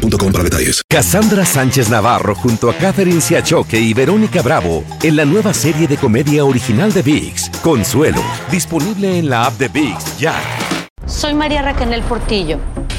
[0.00, 0.82] boostmobile.com para detalles.
[0.88, 5.96] Cassandra Sánchez Navarro junto a Catherine Siachoque y Verónica Bravo en la nueva serie de
[5.96, 10.34] comedia original de VIX, Consuelo, disponible en la app de VIX ya.
[11.06, 12.58] Soy María Raquel Portillo.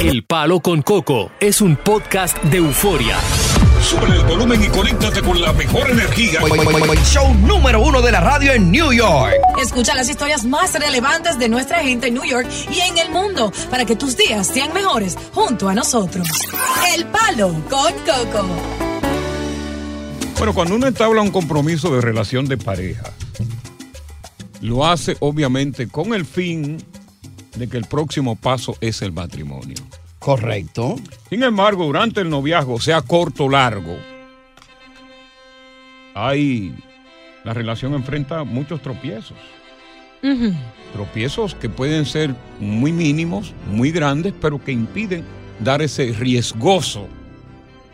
[0.00, 3.16] El Palo con Coco es un podcast de euforia.
[3.82, 6.40] Sube el volumen y conéctate con la mejor energía.
[7.04, 9.32] Show número uno de la radio en New York.
[9.60, 13.50] Escucha las historias más relevantes de nuestra gente en New York y en el mundo
[13.70, 16.28] para que tus días sean mejores junto a nosotros.
[16.94, 18.46] El Palo con Coco.
[20.36, 23.12] Bueno, cuando uno entabla un compromiso de relación de pareja,
[24.60, 26.84] lo hace obviamente con el fin
[27.56, 29.76] de que el próximo paso es el matrimonio.
[30.18, 30.96] Correcto.
[31.28, 33.96] Sin embargo, durante el noviazgo, sea corto o largo,
[36.14, 36.74] hay
[37.44, 39.36] la relación enfrenta muchos tropiezos.
[40.92, 45.24] Tropiezos que pueden ser muy mínimos, muy grandes, pero que impiden
[45.60, 47.06] dar ese riesgoso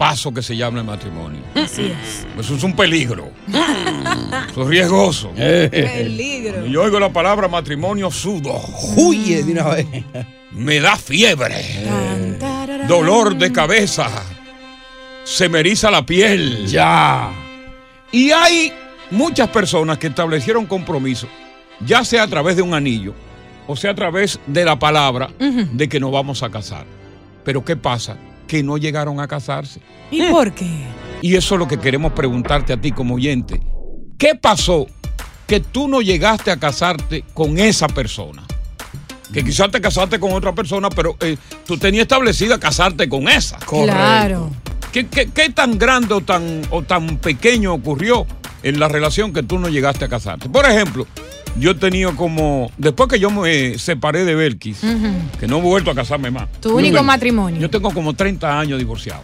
[0.02, 1.40] paso que se llama el matrimonio.
[1.54, 2.26] Así es.
[2.36, 3.30] Eso es un peligro.
[4.50, 5.30] Eso es riesgoso.
[5.36, 6.54] Peligro.
[6.54, 8.60] Cuando Yo oigo la palabra matrimonio sudo.
[8.96, 9.86] Huye de una vez.
[10.50, 11.86] Me da fiebre.
[12.88, 14.10] Dolor de cabeza.
[15.22, 16.66] Se me eriza la piel.
[16.66, 17.30] Ya.
[18.10, 18.72] Y hay
[19.12, 21.28] muchas personas que establecieron compromiso,
[21.86, 23.14] ya sea a través de un anillo
[23.68, 26.86] o sea a través de la palabra de que nos vamos a casar.
[27.44, 28.16] Pero ¿qué pasa?
[28.46, 29.80] Que no llegaron a casarse.
[30.10, 30.68] ¿Y por qué?
[31.22, 33.60] Y eso es lo que queremos preguntarte a ti como oyente.
[34.18, 34.86] ¿Qué pasó
[35.46, 38.42] que tú no llegaste a casarte con esa persona?
[39.32, 41.36] Que quizás te casaste con otra persona, pero eh,
[41.66, 43.58] tú tenías establecida casarte con esa.
[43.58, 44.50] Claro.
[44.92, 48.26] ¿Qué, qué- qué tan grande o tan, o tan pequeño ocurrió
[48.62, 50.50] en la relación que tú no llegaste a casarte?
[50.50, 51.06] Por ejemplo,
[51.58, 54.80] yo he tenido como, después que yo me separé de Belkis,
[55.38, 56.48] que no he vuelto a casarme más.
[56.60, 57.60] Tu único tengo- matrimonio.
[57.60, 59.22] Yo tengo como 30 años divorciado.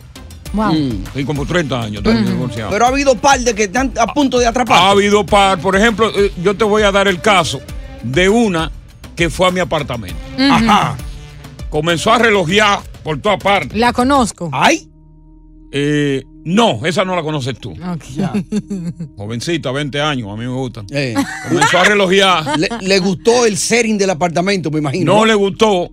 [0.52, 0.72] Wow.
[1.12, 2.70] Tengo como 30 años tengo divorciado.
[2.70, 4.78] Pero ha habido par de que están a punto de atrapar.
[4.78, 7.60] Ha habido par, por ejemplo, eh, yo te voy a dar el caso
[8.02, 8.70] de una
[9.14, 10.16] que fue a mi apartamento.
[10.38, 10.96] Ajá.
[11.68, 13.76] Comenzó a relojear por todas partes.
[13.78, 14.48] La conozco.
[14.52, 14.88] Ay.
[15.70, 17.72] Eh, no, esa no la conoces tú.
[17.72, 18.04] Ok.
[19.16, 20.84] Jovencita, 20 años, a mí me gusta.
[20.90, 21.14] Eh.
[21.48, 22.58] Comenzó a relojear.
[22.58, 25.14] Le, le gustó el setting del apartamento, me imagino.
[25.14, 25.90] No le gustó,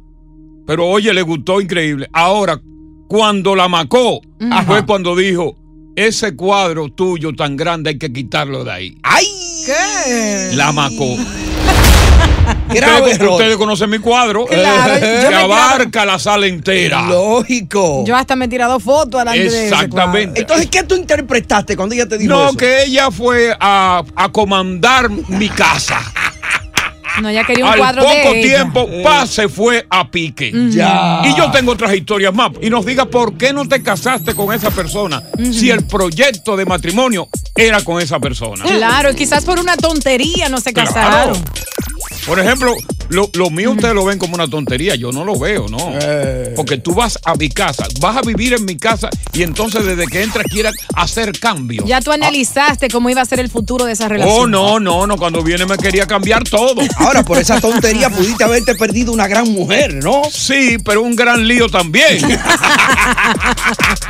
[0.66, 2.08] pero oye, le gustó increíble.
[2.14, 2.62] Ahora,
[3.08, 4.22] cuando la macó,
[4.66, 5.58] fue cuando dijo,
[5.96, 8.98] ese cuadro tuyo tan grande hay que quitarlo de ahí.
[9.04, 9.26] ¡Ay!
[9.66, 10.56] ¿Qué?
[10.56, 11.16] La macó.
[12.70, 14.46] Grave ustedes, ustedes conocen mi cuadro.
[14.46, 17.04] Claro, yo que tirado- abarca la sala entera.
[17.04, 18.04] Lógico.
[18.06, 20.42] Yo hasta me he tirado fotos ese Exactamente.
[20.42, 22.58] Entonces, ¿qué tú interpretaste cuando ella te dijo No, eso?
[22.58, 26.02] que ella fue a, a comandar mi casa.
[27.22, 28.56] No, ella quería un Al cuadro poco de ella.
[28.56, 30.52] tiempo, pa, se fue a pique.
[30.70, 31.22] Ya.
[31.26, 32.52] Y yo tengo otras historias más.
[32.62, 35.22] Y nos diga por qué no te casaste con esa persona
[35.52, 38.66] si el proyecto de matrimonio era con esa persona.
[38.66, 41.34] Claro, y quizás por una tontería no se Claro.
[42.26, 42.76] Por ejemplo,
[43.10, 44.96] lo, lo mío ustedes lo ven como una tontería.
[44.96, 45.78] Yo no lo veo, no.
[46.02, 46.54] Eh.
[46.56, 50.08] Porque tú vas a mi casa, vas a vivir en mi casa y entonces desde
[50.08, 51.86] que entras quieras hacer cambios.
[51.86, 54.36] Ya tú analizaste cómo iba a ser el futuro de esa relación.
[54.36, 55.18] Oh, no, no, no.
[55.18, 56.82] Cuando viene me quería cambiar todo.
[56.98, 60.24] Ahora, por esa tontería pudiste haberte perdido una gran mujer, ¿no?
[60.32, 62.20] Sí, pero un gran lío también.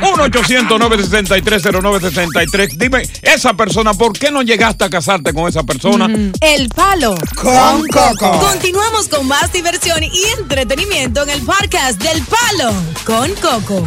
[0.00, 2.76] 1-800-963-0963.
[2.76, 6.06] Dime, esa persona, ¿por qué no llegaste a casarte con esa persona?
[6.40, 12.72] El palo Con Continuamos con más diversión y entretenimiento en el podcast del palo
[13.04, 13.84] con Coco.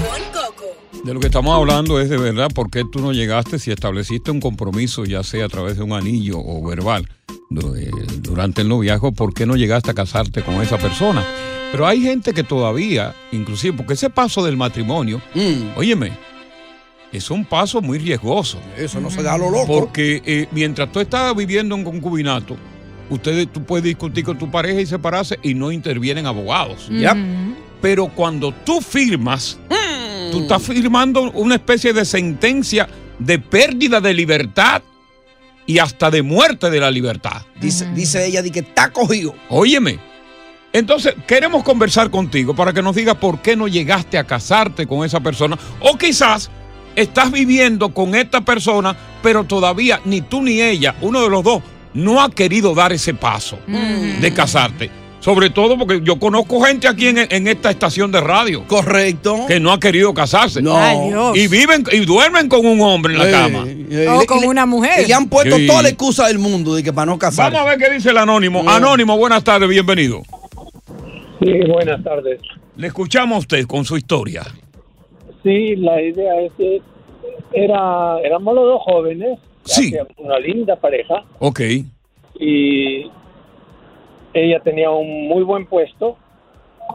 [1.05, 4.29] De lo que estamos hablando es de verdad por qué tú no llegaste si estableciste
[4.29, 7.07] un compromiso, ya sea a través de un anillo o verbal,
[7.77, 11.25] eh, durante el noviazgo, ¿por qué no llegaste a casarte con esa persona?
[11.71, 15.77] Pero hay gente que todavía, inclusive, porque ese paso del matrimonio, Mm.
[15.77, 16.11] óyeme,
[17.13, 18.59] es un paso muy riesgoso.
[18.75, 19.65] Eso no se da a lo loco.
[19.65, 22.57] Porque eh, mientras tú estás viviendo en concubinato,
[23.09, 26.87] ustedes, tú puedes discutir con tu pareja y separarse y no intervienen abogados.
[26.89, 27.15] Ya.
[27.81, 29.59] Pero cuando tú firmas,
[30.31, 32.89] tú estás firmando una especie de sentencia
[33.19, 34.81] de pérdida de libertad
[35.65, 37.43] y hasta de muerte de la libertad.
[37.59, 39.35] Dice, dice ella de que está cogido.
[39.49, 39.99] Óyeme.
[40.71, 45.05] Entonces, queremos conversar contigo para que nos digas por qué no llegaste a casarte con
[45.05, 45.57] esa persona.
[45.79, 46.49] O quizás
[46.95, 51.63] estás viviendo con esta persona, pero todavía ni tú ni ella, uno de los dos,
[51.93, 54.89] no ha querido dar ese paso de casarte.
[55.21, 59.39] Sobre todo porque yo conozco gente aquí en, en esta estación de radio Correcto.
[59.49, 60.61] que no ha querido casarse.
[60.61, 60.77] No.
[60.77, 61.37] Ay, Dios.
[61.37, 63.65] Y viven y duermen con un hombre en la Eh, cama.
[63.67, 65.03] eh, O con le- una mujer.
[65.03, 65.67] Y le han puesto Sí.
[65.67, 67.51] toda la excusa del mundo de que para no casar.
[67.51, 68.63] Vamos a ver qué dice el anónimo.
[68.63, 68.71] No.
[68.71, 70.21] Anónimo, buenas tardes, bienvenido.
[71.43, 72.39] Sí, buenas tardes.
[72.77, 74.43] Le escuchamos a usted con su historia.
[75.43, 76.81] Sí, la idea es que
[77.53, 79.93] era, éramos los dos jóvenes, Sí.
[80.17, 81.59] una linda pareja Ok.
[82.39, 83.03] y
[84.33, 86.17] ella tenía un muy buen puesto.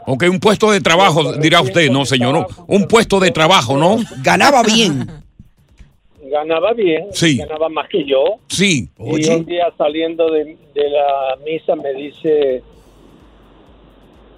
[0.06, 2.46] Ok, un puesto de trabajo, dirá usted, no señor, no.
[2.66, 3.96] Un puesto de trabajo, ¿no?
[4.22, 5.06] Ganaba bien.
[6.31, 7.37] Ganaba bien, Sí.
[7.37, 8.25] ganaba más que yo.
[8.49, 8.88] Sí.
[8.99, 12.62] Y un día saliendo de, de la misa me dice,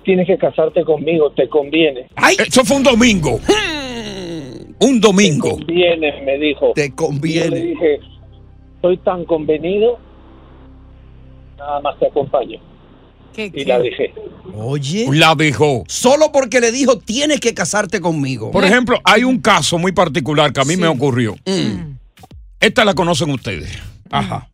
[0.05, 2.09] tienes que casarte conmigo, te conviene.
[2.17, 2.37] ¡Ay!
[2.47, 3.41] Eso fue un domingo.
[4.79, 5.51] Un Te domingo.
[5.53, 6.73] conviene, me dijo.
[6.75, 7.61] Te Y yo le conviene.
[7.61, 7.99] dije,
[8.77, 9.99] estoy tan convenido,
[11.59, 12.59] nada más te acompaño.
[13.33, 13.65] ¿Qué- Y qué?
[13.67, 14.15] la dejé.
[14.55, 15.07] Oye.
[15.13, 15.85] La dejó.
[15.89, 18.51] Solo porque le dijo, tienes que casarte conmigo.
[18.51, 20.81] Por ejemplo, hay un caso muy particular que a mí Sí.
[20.81, 21.35] me ocurrió.
[21.45, 21.97] Mm,
[22.61, 23.71] Esta la conocen ustedes.
[24.11, 24.49] Ajá.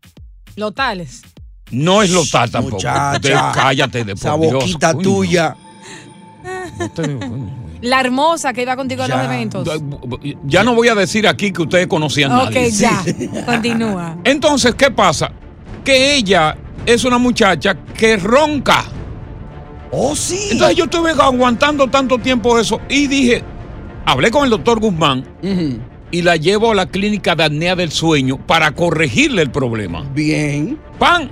[0.56, 1.22] Lotales.
[1.70, 2.76] No es lotal tampoco.
[2.76, 3.18] Muchacha.
[3.20, 5.02] De- cállate de Esa por Dios, boquita coño.
[5.04, 5.56] tuya.
[6.78, 7.61] No te- coño.
[7.82, 9.68] La hermosa que iba contigo a los eventos.
[10.44, 12.70] Ya no voy a decir aquí que ustedes conocían a Ok, nadie.
[12.70, 13.02] ya.
[13.46, 14.16] Continúa.
[14.24, 15.30] Entonces, ¿qué pasa?
[15.84, 16.56] Que ella
[16.86, 18.84] es una muchacha que ronca.
[19.90, 20.48] Oh, sí.
[20.52, 23.42] Entonces yo estuve aguantando tanto tiempo eso y dije,
[24.06, 25.24] hablé con el doctor Guzmán
[26.10, 30.02] y la llevo a la clínica de apnea del sueño para corregirle el problema.
[30.14, 30.78] Bien.
[30.98, 31.30] Pan,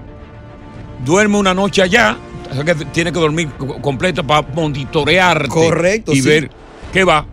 [1.05, 2.17] duerme una noche allá,
[2.51, 6.29] o sea que tiene que dormir co- completo para monitorearte Correcto, y sí.
[6.29, 6.51] ver
[6.93, 7.27] qué va.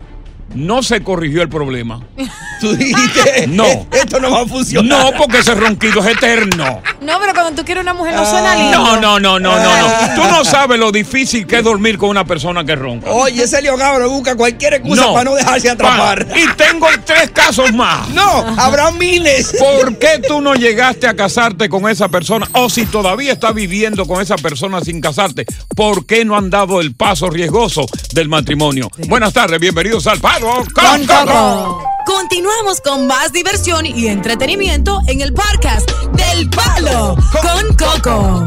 [0.54, 2.00] No se corrigió el problema.
[2.60, 3.64] Tú dijiste, No.
[3.92, 5.12] esto no va a funcionar.
[5.12, 6.82] No, porque ese ronquido es eterno.
[7.00, 8.76] No, pero cuando tú quieres una mujer no suena lindo.
[8.78, 10.14] No, no, no, no, no, no.
[10.16, 13.10] Tú no sabes lo difícil que es dormir con una persona que ronca.
[13.12, 16.26] Oye, ese León Gabro busca cualquier excusa para no dejarse atrapar.
[16.26, 18.08] Pa- Y tengo tres casos más.
[18.08, 19.54] No, habrá miles.
[19.56, 22.48] ¿Por qué tú no llegaste a casarte con esa persona?
[22.54, 25.46] O si todavía estás viviendo con esa persona sin casarte,
[25.76, 28.90] ¿por qué no han dado el paso riesgoso del matrimonio?
[29.06, 31.82] Buenas tardes, bienvenidos al Con Coco.
[32.06, 38.46] Continuamos con más diversión y entretenimiento en el podcast del Palo con Coco.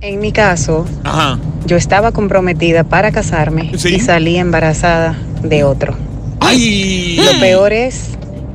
[0.00, 1.38] En mi caso, Ajá.
[1.66, 3.94] yo estaba comprometida para casarme Sí.
[3.94, 5.94] y salí embarazada de otro.
[6.40, 7.16] ¡Ay!
[7.16, 8.10] Lo peor es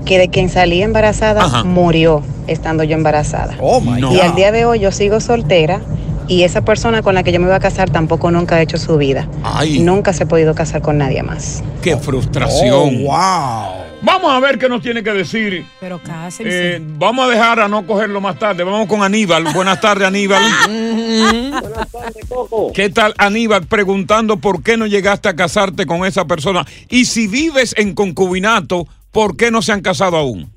[0.06, 1.64] que de quien salí embarazada Ajá.
[1.64, 3.56] murió estando yo embarazada.
[3.62, 4.12] Oh my No.
[4.12, 4.24] Y God.
[4.26, 5.80] al día de hoy yo sigo soltera
[6.30, 8.78] y esa persona con la que yo me iba a casar tampoco nunca ha hecho
[8.78, 9.28] su vida.
[9.44, 9.80] Ay.
[9.80, 11.62] Nunca se ha podido casar con nadie más.
[11.82, 13.04] ¡Qué Oh, frustración!
[13.04, 13.90] wow.
[14.02, 15.66] Vamos a ver qué nos tiene que decir.
[15.82, 16.78] Pero cásense.
[16.78, 18.64] Eh, vamos a dejar a no cogerlo más tarde.
[18.64, 19.44] Vamos con Aníbal.
[19.54, 20.42] Buenas tardes, Aníbal.
[20.70, 22.72] Buenas tardes, Coco.
[22.74, 23.66] ¿Qué tal, Aníbal?
[23.66, 26.66] Preguntando por qué no llegaste a casarte con esa persona.
[26.90, 30.50] Y si vives en concubinato, ¿por qué no se han casado aún?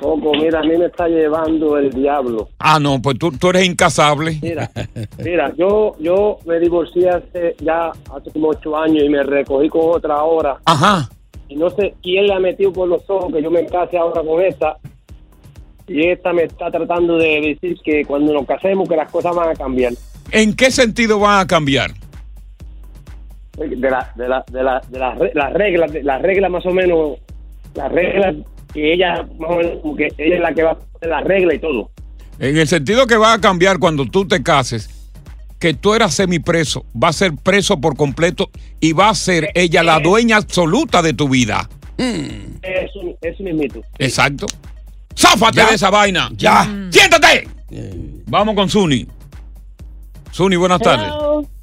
[0.00, 2.48] Coco, mira, a mí me está llevando el diablo.
[2.58, 4.38] Ah, no, pues tú, tú eres incasable.
[4.40, 4.70] Mira,
[5.22, 9.82] mira, yo yo me divorcié hace ya hace como ocho años y me recogí con
[9.84, 10.56] otra ahora.
[10.64, 11.08] Ajá.
[11.48, 14.22] Y no sé quién le ha metido por los ojos que yo me case ahora
[14.22, 14.76] con esta.
[15.86, 19.48] Y esta me está tratando de decir que cuando nos casemos que las cosas van
[19.50, 19.92] a cambiar.
[20.30, 21.90] ¿En qué sentido van a cambiar?
[23.58, 26.64] De la, de la, de la, de las re- las reglas, de- las reglas más
[26.64, 27.18] o menos,
[27.74, 28.36] las reglas
[28.72, 31.24] que ella, más o menos, como que ella es la que va a poner las
[31.24, 31.90] reglas y todo.
[32.38, 34.88] En el sentido que va a cambiar cuando tú te cases,
[35.58, 38.48] que tú eras semipreso, va a ser preso por completo
[38.80, 41.68] y va a ser ella la dueña absoluta de tu vida.
[41.98, 43.82] Es un, es un mito.
[43.98, 44.46] Exacto.
[45.14, 45.68] ¡Záfate Ya.
[45.68, 46.30] de esa vaina!
[46.34, 46.64] Ya.
[46.90, 47.46] ¡Siéntate!
[48.26, 49.06] Vamos con Zuni.
[50.32, 51.08] Zuni, buenas tardes.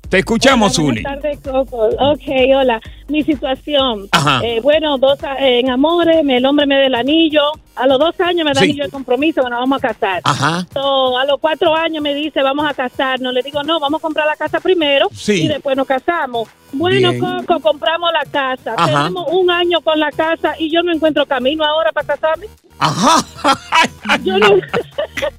[0.10, 0.86] Te escuchamos, Hola.
[0.94, 1.88] Buenas tardes, Coco.
[2.00, 2.22] Ok,
[2.56, 2.80] hola.
[3.10, 4.08] Mi situación.
[4.14, 4.40] Ajá.
[4.42, 7.42] Eh, bueno, dos eh, en amores, el hombre me da el anillo.
[7.76, 8.66] A los dos años me da Sí.
[8.70, 10.22] anillo de compromiso que nos vamos a casar.
[10.24, 10.66] Ajá.
[10.74, 13.34] So, a los cuatro años me dice, vamos a casarnos.
[13.34, 15.44] Le digo, no, vamos a comprar la casa primero Sí.
[15.44, 16.48] y después nos casamos.
[16.72, 17.20] Bueno, Bien.
[17.46, 18.76] Coco, compramos la casa.
[18.78, 18.86] Ajá.
[19.08, 22.48] Tenemos un año con la casa y yo no encuentro camino ahora para casarme.
[22.80, 23.26] Ajá.
[24.24, 24.48] Yo no,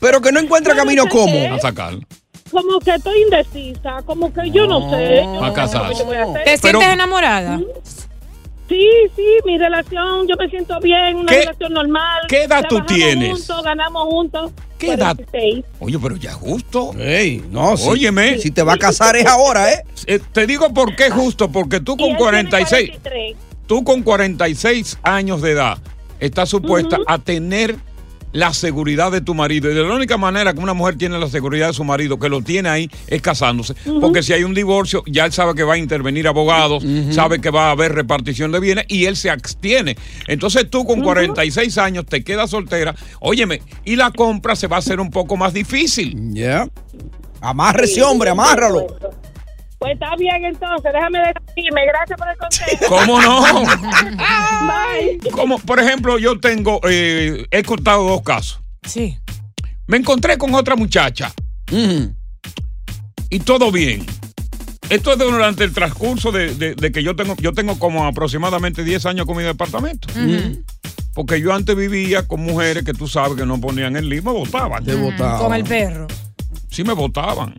[0.00, 1.54] Pero que no encuentra camino cómo.
[1.54, 1.94] A sacar.
[2.50, 5.22] Como que estoy indecisa, como que yo no sé.
[5.24, 6.04] Yo Va a no sé casarse.
[6.04, 7.60] ¿Te Pero- sientes enamorada?
[8.68, 8.86] Sí,
[9.16, 12.20] sí, mi relación, yo me siento bien, una ¿Qué- relación normal.
[12.28, 13.30] qué edad tú tienes?
[13.38, 14.52] Juntos, ganamos juntos.
[14.78, 15.16] ¿Qué edad?
[15.16, 15.64] 46.
[15.80, 16.92] Oye, pero ya justo.
[16.98, 18.38] Ey, no, si, Óyeme.
[18.38, 19.84] si te va a casar es ahora, ¿eh?
[20.06, 23.36] Eh, te digo por qué justo, porque tú con él tiene 46, 43.
[23.66, 25.78] tú con 46 años de edad
[26.20, 27.76] estás supuesta a tener
[28.32, 29.70] la seguridad de tu marido.
[29.70, 32.28] Y de la única manera que una mujer tiene la seguridad de su marido, que
[32.28, 33.74] lo tiene ahí, es casándose.
[34.00, 37.50] Porque si hay un divorcio, ya él sabe que va a intervenir abogados, sabe que
[37.50, 39.96] va a haber repartición de bienes y él se abstiene.
[40.26, 44.78] Entonces tú con 46 años te quedas soltera, óyeme, y la compra se va a
[44.80, 46.16] hacer un poco más difícil.
[46.32, 46.68] Ya.
[47.40, 48.86] Amarre ese hombre, amárralo.
[49.78, 52.86] Pues está bien entonces, déjame decirme, gracias por el consejo.
[52.88, 53.42] ¿Cómo no?
[54.66, 55.30] Bye.
[55.30, 58.60] Como, por ejemplo, yo tengo, eh, he contado dos casos.
[58.82, 59.16] Sí.
[59.86, 61.32] Me encontré con otra muchacha
[61.70, 62.14] Mm.
[63.30, 64.04] y todo bien.
[64.90, 68.82] Esto es durante el transcurso de, de- de que yo tengo, yo tengo como aproximadamente
[68.84, 70.08] 10 años con mi departamento.
[71.14, 74.82] Porque yo antes vivía con mujeres que tú sabes que no ponían el lima, votaban.
[74.84, 75.38] Te botaba.
[75.38, 76.06] Con el perro.
[76.70, 77.54] Sí me votaban.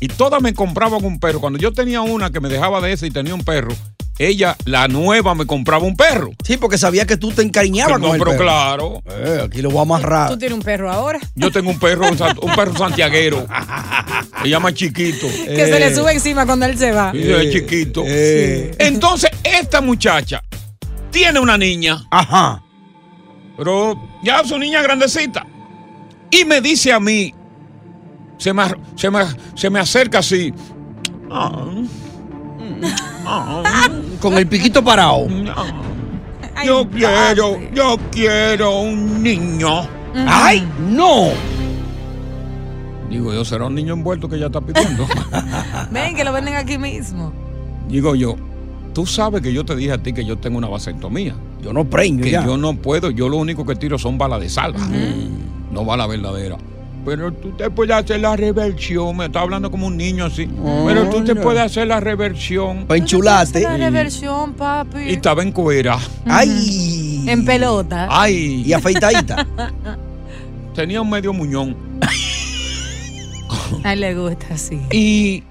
[0.00, 1.40] Y todas me compraban un perro.
[1.40, 3.74] Cuando yo tenía una que me dejaba de esa y tenía un perro,
[4.18, 6.30] ella, la nueva, me compraba un perro.
[6.44, 8.42] Sí, porque sabía que tú te encariñabas no, con el pero perro.
[8.42, 9.02] claro.
[9.10, 10.30] Eh, aquí lo voy a amarrar.
[10.30, 11.20] Tú tienes un perro ahora.
[11.36, 13.46] Yo tengo un perro, un perro santiaguero.
[14.42, 15.26] Se llama Chiquito.
[15.28, 17.12] Que se le sube encima cuando él se va.
[17.12, 18.02] Sí, es chiquito.
[18.06, 18.74] Eh.
[18.78, 20.42] Entonces, esta muchacha
[21.10, 22.62] tiene una niña, Ajá.
[23.56, 25.46] pero ya su niña grandecita.
[26.30, 27.32] Y me dice a mí,
[28.38, 28.62] se me,
[28.94, 29.20] se me,
[29.54, 30.54] se me acerca así.
[34.20, 35.26] Con el piquito parado.
[36.64, 39.86] Yo quiero, yo quiero un niño.
[40.26, 41.28] ¡Ay, no!
[43.10, 45.06] Digo yo, será un niño envuelto que ella está pidiendo.
[45.90, 47.32] Ven, que lo venden aquí mismo.
[47.88, 48.36] Digo yo,
[48.92, 51.34] tú sabes que yo te dije a ti que yo tengo una vasectomía.
[51.62, 52.44] Yo no preño que ya.
[52.44, 54.80] yo no puedo, yo lo único que tiro son balas de salva,
[55.72, 56.58] no balas verdaderas.
[57.08, 60.46] Pero tú te puedes hacer la reversión, me está hablando como un niño así.
[60.86, 62.86] Pero tú te puedes hacer la reversión.
[62.86, 63.62] Para enchularte.
[63.62, 65.04] La reversión, papi.
[65.04, 65.98] Y estaba en cuera.
[66.26, 67.24] ¡Ay!
[67.26, 68.08] En pelota.
[68.10, 69.46] Ay, Y afeitadita.
[70.74, 71.74] tenía un medio muñón.
[73.84, 74.78] A él le gusta así.
[74.92, 75.42] Y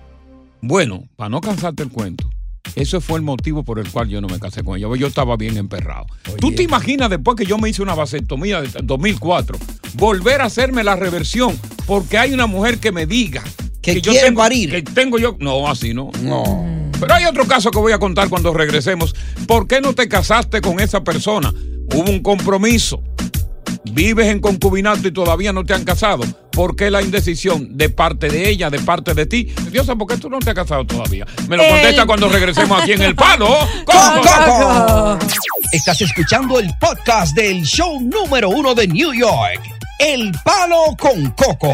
[0.61, 2.29] bueno, para no cansarte el cuento,
[2.75, 4.87] ese fue el motivo por el cual yo no me casé con ella.
[4.87, 6.05] porque Yo estaba bien emperrado.
[6.39, 9.57] ¿Tú te imaginas después que yo me hice una vasectomía de 2004,
[9.93, 13.43] volver a hacerme la reversión porque hay una mujer que me diga
[13.81, 14.69] Que yo quiere tengo, parir.
[14.71, 15.35] Que tengo yo.
[15.39, 16.11] No, así no.
[16.21, 16.65] No.
[16.99, 19.15] Pero hay otro caso que voy a contar cuando regresemos.
[19.47, 21.53] ¿Por qué no te casaste con esa persona?
[21.93, 23.01] Hubo un compromiso.
[23.91, 26.23] Vives en concubinato y todavía no te han casado.
[26.51, 29.53] ¿Por qué la indecisión de parte de ella, de parte de ti?
[29.71, 31.25] Diosa, ¿por qué tú no te has casado todavía?
[31.47, 33.47] Me lo El- contesta cuando regresemos aquí en El Palo.
[33.85, 35.19] ¡Con con Coco!
[35.71, 39.61] Estás escuchando el podcast del show número uno de New York.
[39.99, 41.73] El Palo con Coco.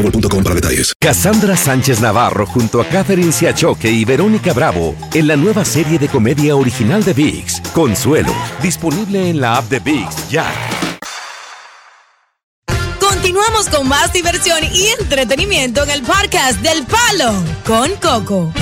[0.01, 0.93] boostmobile.com para detalles.
[0.99, 6.07] Cassandra Sánchez Navarro junto a Catherine Siachoque y Verónica Bravo en la nueva serie de
[6.07, 10.51] comedia original de VIX, Consuelo, disponible en la app de VIX ya.
[12.99, 17.33] Continuamos con más diversión y entretenimiento en el podcast del Palo
[17.65, 18.53] con Coco.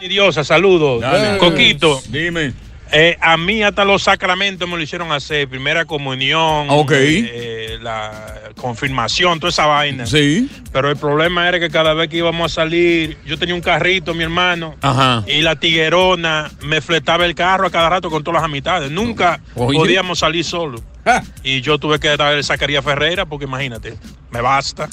[0.00, 1.00] Diosa, saludos.
[1.00, 1.36] Dale.
[1.38, 2.52] Coquito, Dime.
[2.92, 5.48] eh, a mí hasta los sacramentos me lo hicieron hacer.
[5.48, 6.92] Primera comunión, Ok.
[6.94, 10.06] eh, la confirmación, toda esa vaina.
[10.06, 10.50] Sí.
[10.72, 14.12] Pero el problema era que cada vez que íbamos a salir, yo tenía un carrito,
[14.12, 15.24] mi hermano, Ajá.
[15.26, 18.90] y la tiguerona me fletaba el carro a cada rato con todas las amistades.
[18.90, 19.78] Nunca Oye.
[19.78, 20.82] podíamos salir solos.
[21.04, 23.96] Ah, Y yo tuve que traer Zacarías Ferreira porque imagínate,
[24.30, 24.88] me basta.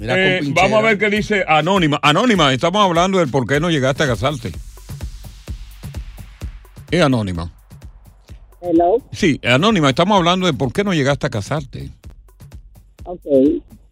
[0.00, 1.98] Eh, vamos a ver qué dice Anónima.
[2.02, 4.52] Anónima, estamos hablando del por qué no llegaste a casarte.
[6.90, 7.52] Es Anónima.
[8.62, 8.98] Hello.
[9.12, 11.90] Sí, Anónima, estamos hablando de por qué no llegaste a casarte.
[13.04, 13.20] Ok.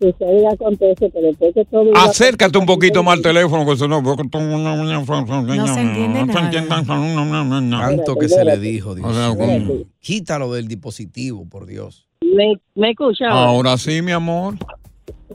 [0.01, 1.91] Sucede y acontece que después que todo...
[1.97, 3.67] Acércate un poquito más al teléfono.
[3.67, 6.21] que si no- No se entiende
[7.71, 9.09] Tanto que se le dijo, Dios.
[10.01, 12.07] Quítalo del dispositivo, por Dios.
[12.23, 13.29] ¿Me, me escucha?
[13.29, 14.55] Ahora sí, mi amor.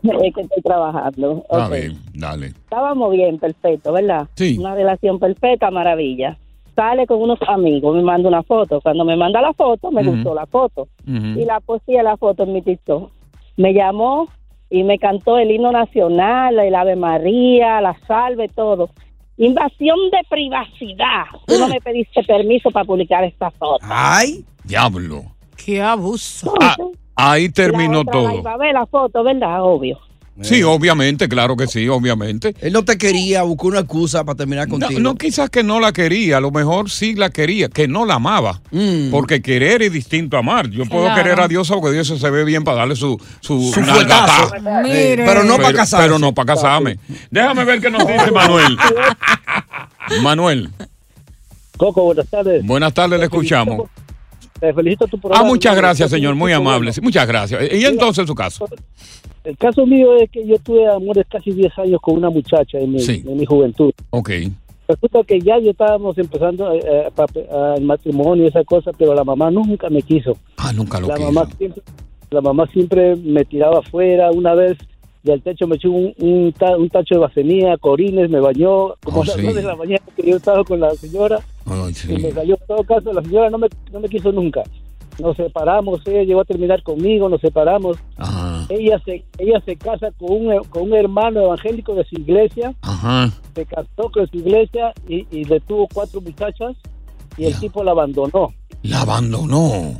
[0.01, 1.45] Es que estoy trabajando.
[1.49, 1.71] A Ok.
[1.71, 2.47] ver, dale.
[2.47, 4.27] Estábamos bien, perfecto, ¿verdad?
[4.35, 4.57] Sí.
[4.57, 6.37] Una relación perfecta, maravilla.
[6.75, 8.81] Sale con unos amigos, me manda una foto.
[8.81, 10.11] Cuando me manda la foto, me Ujú.
[10.11, 10.87] gustó la foto.
[11.05, 13.11] Y la posteé la foto en mi TikTok.
[13.57, 14.29] Me llamó
[14.69, 18.89] y me cantó el himno nacional, el Ave María, la salve, todo.
[19.37, 21.25] Invasión de privacidad.
[21.47, 23.85] Tú no me pediste permiso para publicar esta foto.
[23.87, 24.45] ¡Ay!
[24.63, 25.23] Diablo.
[25.55, 26.53] ¡Qué abuso!
[26.61, 26.75] Ah,
[27.15, 28.39] ahí terminó La otra todo.
[28.39, 29.63] iba a ver la foto, ¿verdad?
[29.63, 29.99] Obvio.
[30.41, 32.55] Sí, obviamente, claro que sí, obviamente.
[32.59, 34.99] Él no te quería, buscó una excusa para terminar No, contigo.
[34.99, 38.15] no, quizás que no la quería, a lo mejor sí la quería, que no la
[38.15, 38.59] amaba.
[39.11, 40.69] Porque querer es distinto a amar.
[40.71, 41.21] Yo puedo Claro.
[41.21, 44.47] querer a Dios porque Dios se ve bien para darle su, su, Su nalgata.
[44.49, 44.81] fuetazo.
[44.81, 45.23] Mire.
[45.23, 46.03] Pero no para casarse.
[46.07, 46.97] Pero no para casarme.
[47.29, 48.77] Déjame ver qué nos dice Manuel.
[50.23, 50.69] Manuel,
[51.77, 52.65] Coco, buenas tardes.
[52.65, 53.87] buenas tardes, le escuchamos.
[54.63, 55.47] Te felicito tu Ah, programa.
[55.49, 56.89] muchas gracias, señor, muy amable.
[57.01, 57.61] Muchas gracias.
[57.73, 58.65] Y entonces su caso.
[59.43, 62.93] El caso mío es que yo tuve amores casi 10 años con una muchacha en
[62.93, 63.21] mi, Sí.
[63.27, 63.91] en mi juventud.
[64.11, 64.29] Ok.
[64.87, 67.25] Resulta que ya yo estábamos empezando eh, eh, pa-
[67.75, 70.37] el matrimonio y esa cosa, pero la mamá nunca me quiso.
[70.55, 71.29] Ah, nunca lo la quiso.
[71.33, 71.81] mamá siempre,
[72.31, 74.31] la mamá siempre me tiraba afuera.
[74.31, 74.77] Una vez
[75.23, 78.93] del techo me echó un, un, ta- un tacho de vaselina, corines, me bañó.
[79.03, 79.41] Como Oh, a las sí.
[79.41, 83.13] de la mañana que yo estaba con la señora, Y me cayó en todo caso.
[83.13, 84.63] La señora no me, no me quiso nunca.
[85.19, 87.97] Nos separamos, ella llegó a terminar conmigo, nos separamos.
[88.69, 93.31] Ella se ella se casa con un, con un hermano evangélico de su iglesia, Ajá.
[93.53, 96.75] se casó con su iglesia y, y le tuvo cuatro muchachas
[97.37, 98.53] y el tipo la abandonó.
[98.81, 99.93] La abandonó.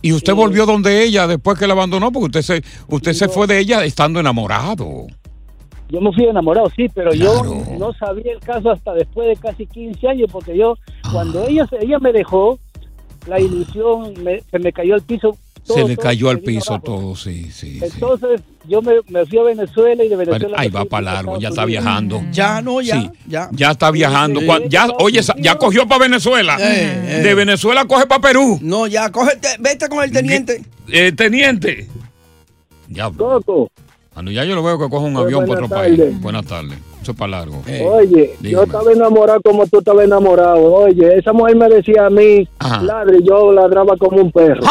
[0.00, 3.46] Y usted volvió donde ella después que la abandonó porque usted se usted se fue
[3.46, 5.06] de ella estando enamorado.
[5.88, 7.42] Yo me fui enamorado, sí, pero yo
[7.78, 11.10] no sabía el caso hasta después de casi 15 años, porque yo, Ah.
[11.12, 12.58] cuando ella se- ella me dejó,
[13.28, 15.36] la ilusión me- se me cayó al piso.
[15.66, 16.84] todo, se le todo cayó al piso abajo.
[16.84, 17.80] todo, sí, sí.
[17.80, 17.84] sí.
[17.84, 20.56] Entonces yo me, me fui a Venezuela y de Venezuela...
[20.60, 22.22] Ahí va para largo, ya está viajando.
[22.30, 23.48] Ya, no, ya, Sí, ya.
[23.50, 24.38] Ya está viajando.
[24.38, 26.56] Sí, ya, oye, ya cogió para Venezuela.
[26.60, 27.20] Eh, eh.
[27.20, 28.60] De Venezuela coge para Perú.
[28.62, 30.62] No, ya, cógete, vete con el teniente.
[30.86, 31.88] Eh, teniente.
[32.86, 33.42] Diablo.
[33.44, 33.70] Coco.
[34.16, 36.20] Cuando ya yo lo veo que coge un Pues, avión para otro país.
[36.22, 36.78] Buenas tardes.
[37.02, 37.62] Eso es para largo.
[37.84, 40.72] Oye, yo estaba enamorado como tú estabas enamorado.
[40.72, 42.80] Oye, esa mujer me decía a mí, Ajá.
[42.82, 44.62] ladre, y yo ladraba como un perro.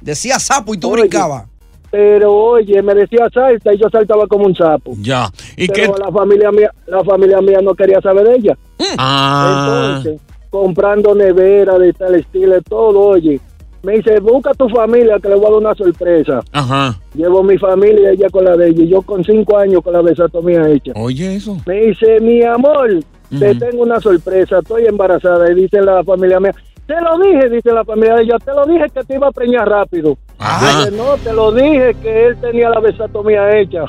[0.00, 1.44] Decía sapo y tú Oye, brincabas.
[1.92, 4.94] Pero oye, me decía salta y yo saltaba como un sapo.
[5.00, 5.30] Ya.
[5.56, 6.00] ¿Y pero qué?
[6.04, 8.58] la familia mía, la familia mía no quería saber de ella.
[8.98, 9.98] Ah.
[9.98, 13.40] Entonces, comprando nevera de tal estilo, y todo, oye.
[13.82, 16.40] Me dice, busca tu familia que le voy a dar una sorpresa.
[16.52, 17.00] Ajá.
[17.14, 20.02] Llevo mi familia, ella con la de ella, y yo con cinco años con la
[20.02, 20.92] besatomía hecha.
[20.94, 21.56] Oye, eso.
[21.66, 23.00] Me dice, mi amor,
[23.36, 25.50] te tengo una sorpresa, estoy embarazada.
[25.50, 26.54] Y dice la familia mía,
[26.86, 29.32] te lo dije, dice la familia de ella, te lo dije que te iba a
[29.32, 30.16] preñar rápido.
[30.38, 30.84] Ajá.
[30.84, 33.84] Dice, no, te lo dije que él tenía la besatomía hecha.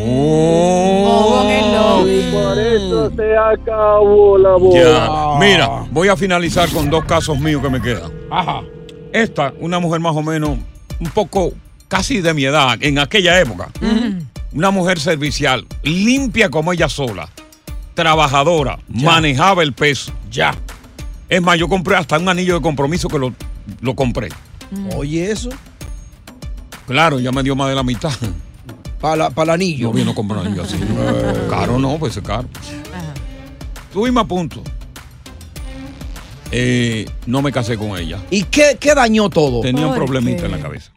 [0.00, 1.18] Oh.
[2.06, 4.80] Y por eso se acabó la boda.
[4.80, 5.38] Ya.
[5.38, 8.10] Mira, voy a finalizar con dos casos míos que me quedan.
[8.30, 8.62] Ajá.
[9.12, 10.58] Esta, una mujer más o menos,
[11.00, 11.52] un poco
[11.88, 13.70] casi de mi edad, en aquella época.
[14.52, 17.28] Una mujer servicial, limpia como ella sola,
[17.94, 20.12] trabajadora, manejaba el peso.
[20.30, 20.54] Ya.
[21.28, 23.34] Es más, yo compré hasta un anillo de compromiso que lo,
[23.80, 24.28] lo compré.
[24.96, 25.50] Oye, eso.
[26.86, 28.12] Claro, ya me dio más de la mitad.
[29.00, 29.88] Para el anillo.
[29.88, 30.78] No vino a comprar un anillo así.
[31.50, 32.48] caro no, pues es caro.
[33.88, 34.62] Estuvimos a punto.
[36.50, 38.18] Eh, no me casé con ella.
[38.30, 39.60] ¿Y qué, qué dañó todo?
[39.60, 40.46] Tenía un ¿Por problemita qué?
[40.46, 40.92] en la cabeza.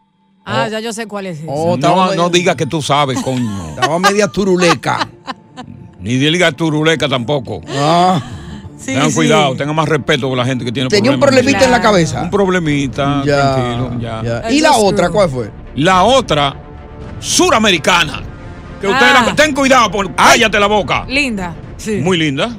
[0.45, 1.47] Ah, ya yo sé cuál es ese.
[1.49, 3.69] Oh, no, no digas que tú sabes, coño.
[3.69, 5.07] Estaba media turuleca.
[5.99, 7.61] Ni diga turuleca tampoco.
[7.69, 8.21] Ah.
[8.77, 9.15] Sí, tengan sí.
[9.15, 11.43] cuidado, tengan más respeto por la gente que tiene Tenía un problemas.
[11.43, 12.23] problemita en la cabeza.
[12.23, 14.41] Un problemita, Ya, tranquilo, ya.
[14.41, 14.51] ya.
[14.51, 15.51] ¿Y la otra cuál fue?
[15.75, 16.55] La otra,
[17.19, 18.23] suramericana.
[18.81, 19.23] Que usted Ah.
[19.27, 21.05] la- ten cuidado, por, cállate la boca.
[21.07, 21.53] Linda.
[21.77, 21.97] Sí.
[21.97, 22.57] Muy linda.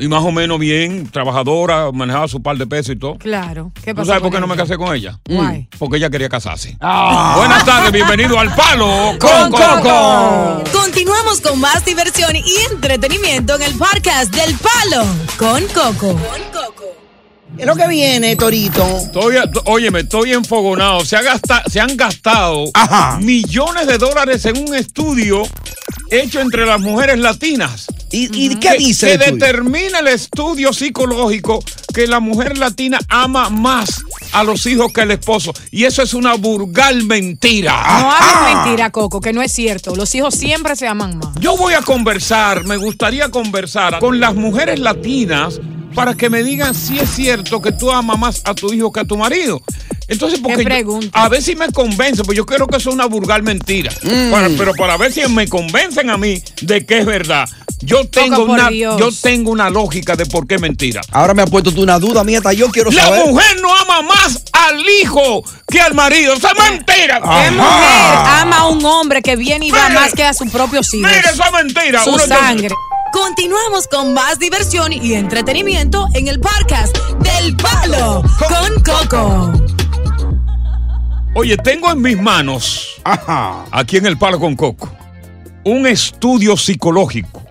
[0.00, 3.16] Y más o menos bien, trabajadora, manejaba su par de pesos y todo.
[3.18, 3.72] Claro.
[3.82, 5.18] ¿Qué ¿Tú pasó sabes por con qué no me casé con ella?
[5.28, 5.68] Why?
[5.76, 6.76] Porque ella quería casarse.
[6.80, 7.34] Ah.
[7.36, 10.62] Buenas tardes, bienvenido al Palo con, Coco.
[10.72, 15.04] Continuamos con más diversión y entretenimiento en el podcast del Palo
[15.36, 16.16] con Coco.
[17.56, 18.84] ¿Qué es lo que viene, Torito?
[18.98, 19.34] Estoy,
[19.64, 21.04] oye, me estoy enfogonado.
[21.04, 22.66] Se, ha gasta- se han gastado
[23.20, 25.42] millones de dólares en un estudio
[26.12, 27.88] hecho entre las mujeres latinas.
[28.10, 31.62] ¿Y, qué que, dice Que el determina el estudio psicológico
[31.94, 35.52] que la mujer latina ama más a los hijos que al esposo.
[35.70, 37.72] Y eso es una burgal mentira.
[37.72, 39.94] No hables mentira, Coco, que no es cierto.
[39.94, 41.34] Los hijos siempre se aman más.
[41.40, 45.60] Yo voy a conversar, me gustaría conversar con las mujeres latinas
[45.94, 49.00] para que me digan si es cierto que tú amas más a tu hijo que
[49.00, 49.60] a tu marido.
[50.06, 53.04] Entonces, porque yo- a ver si me convence, pues yo creo que eso es una
[53.06, 53.92] vulgar mentira.
[54.02, 54.30] Mm.
[54.30, 57.46] Para- pero para ver si me convencen a mí de que es verdad.
[57.80, 58.98] Yo tengo, una, Dios.
[58.98, 61.00] yo tengo una lógica de por qué es mentira.
[61.12, 63.26] Ahora me ha puesto tú una duda, mía, yo quiero La saber.
[63.26, 66.34] mujer no ama más al hijo que al marido.
[66.34, 67.20] Eso es mentira.
[67.20, 67.62] ¿Qué mujer
[68.40, 71.08] ama a un hombre que viene y va más que a sus propios hijos?
[71.08, 72.02] Mire, eso es mentira.
[72.02, 72.74] Su Uno- sangre.
[73.12, 79.52] Continuamos con más diversión y entretenimiento en el podcast del Palo con Coco.
[81.34, 83.00] Oye, tengo en mis manos,
[83.70, 84.90] aquí en el Palo con Coco,
[85.64, 87.42] un estudio psicológico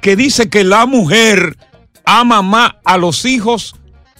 [0.00, 1.56] que dice que la mujer
[2.04, 3.74] ama más a los hijos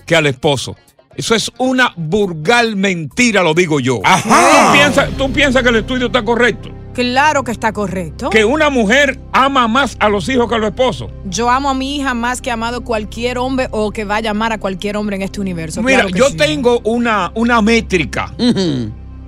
[0.04, 0.76] que al esposo.
[1.14, 4.00] Eso es una burgal mentira, lo digo yo.
[4.02, 6.70] ¿Tú piensas, tú piensas que el estudio está correcto?
[6.96, 8.30] Claro que está correcto.
[8.30, 11.10] Que una mujer ama más a los hijos que a los esposos.
[11.26, 14.30] Yo amo a mi hija más que he amado a cualquier hombre o que vaya
[14.30, 15.82] a amar a cualquier hombre en este universo.
[15.82, 16.36] Mira, Claro que yo sí.
[16.38, 18.32] tengo una, una métrica,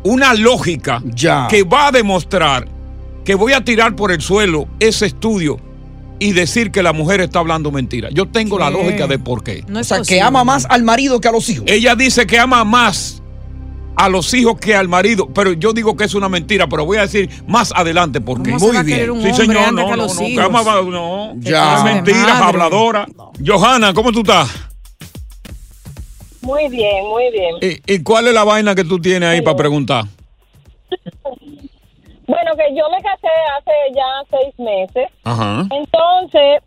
[0.02, 1.02] una lógica
[1.50, 2.66] que va a demostrar
[3.22, 5.60] que voy a tirar por el suelo ese estudio
[6.18, 8.08] y decir que la mujer está hablando mentira.
[8.10, 9.62] Yo tengo la lógica de por qué.
[9.70, 11.66] o sea, que ama más al marido que a los hijos.
[11.68, 13.17] Ella dice que ama más
[13.98, 16.98] a los hijos que al marido, pero yo digo que es una mentira, pero voy
[16.98, 18.52] a decir más adelante por qué.
[18.52, 20.64] ¿Cómo se va a querer un Sí, señor, no, que a no, los no, más-
[20.86, 21.32] no.
[21.38, 21.78] Ya.
[21.78, 22.44] Es mentira, Madre.
[22.44, 23.06] habladora.
[23.44, 24.48] Johanna, ¿cómo tú estás?
[26.40, 27.56] Muy bien, muy bien.
[27.86, 30.04] ¿Y, y cuál es la vaina que tú tienes ahí para preguntar?
[32.26, 33.26] Bueno, que yo me casé
[33.58, 35.10] hace ya seis meses.
[35.24, 35.66] Ajá.
[35.70, 36.60] Entonces,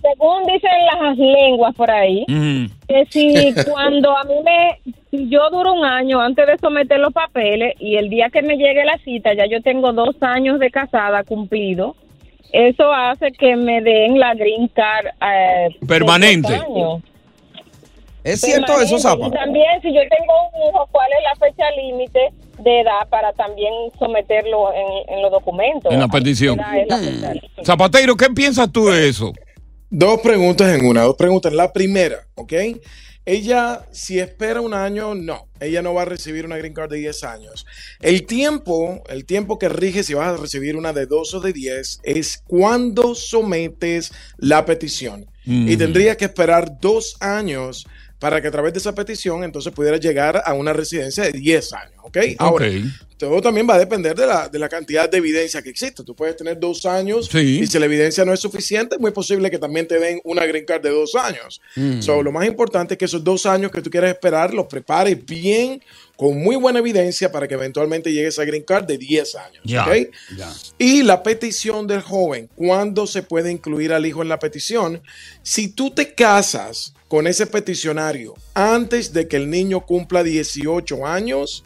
[0.00, 5.72] según dicen las lenguas por ahí, que si cuando a mí me, si yo duro
[5.72, 9.34] un año antes de someter los papeles y el día que me llegue la cita,
[9.34, 11.96] ya yo tengo dos años de casada cumplido,
[12.52, 16.60] eso hace que me den la green card eh, Permanente.
[18.22, 18.98] ¿Es cierto eso.
[18.98, 19.28] Zapa?
[19.28, 22.20] Y también, si yo tengo un hijo, ¿cuál es la fecha límite
[22.58, 25.90] de edad para también someterlo en, en los documentos?
[25.92, 26.60] En la petición.
[27.64, 29.32] Zapateiro, ¿qué piensas tú de eso?
[29.90, 31.52] Dos preguntas en una, dos preguntas.
[31.52, 32.52] La primera, ¿ok?
[33.26, 35.48] Ella, si espera un año, no.
[35.60, 37.66] Ella no va a recibir una green card de 10 años.
[38.00, 41.52] El tiempo, el tiempo que rige si vas a recibir una de 2 o de
[41.52, 45.26] 10 es cuando sometes la petición.
[45.44, 45.68] Mm.
[45.68, 47.86] Y tendría que esperar dos años
[48.18, 51.72] para que a través de esa petición entonces pudiera llegar a una residencia de 10
[51.72, 52.18] años, ¿ok?
[52.38, 52.72] Ahora, Ok.
[53.20, 56.02] Todo también va a depender de la, de la cantidad de evidencia que existe.
[56.02, 57.60] Tú puedes tener dos años Sí.
[57.62, 60.46] y si la evidencia no es suficiente, es muy posible que también te den una
[60.46, 61.60] green card de dos años.
[61.76, 62.00] Mm.
[62.00, 65.22] So, lo más importante es que esos dos años que tú quieres esperar los prepares
[65.26, 65.82] bien,
[66.16, 69.62] con muy buena evidencia para que eventualmente llegue esa green card de 10 años.
[70.78, 75.02] Y la petición del joven, ¿cuándo se puede incluir al hijo en la petición?
[75.42, 81.64] Si tú te casas con ese peticionario antes de que el niño cumpla 18 años,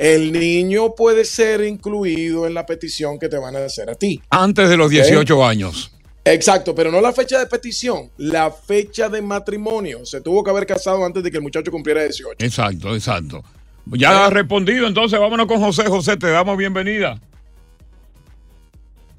[0.00, 4.18] el niño puede ser incluido en la petición que te van a hacer a ti.
[4.30, 4.92] Antes de los Ok.
[4.92, 5.92] 18 años.
[6.24, 10.04] Exacto, pero no la fecha de petición, la fecha de matrimonio.
[10.06, 12.36] Se tuvo que haber casado antes de que el muchacho cumpliera 18.
[12.44, 13.42] Exacto, exacto.
[13.86, 15.84] Ya has respondido, entonces vámonos con José.
[15.86, 17.18] José, te damos bienvenida.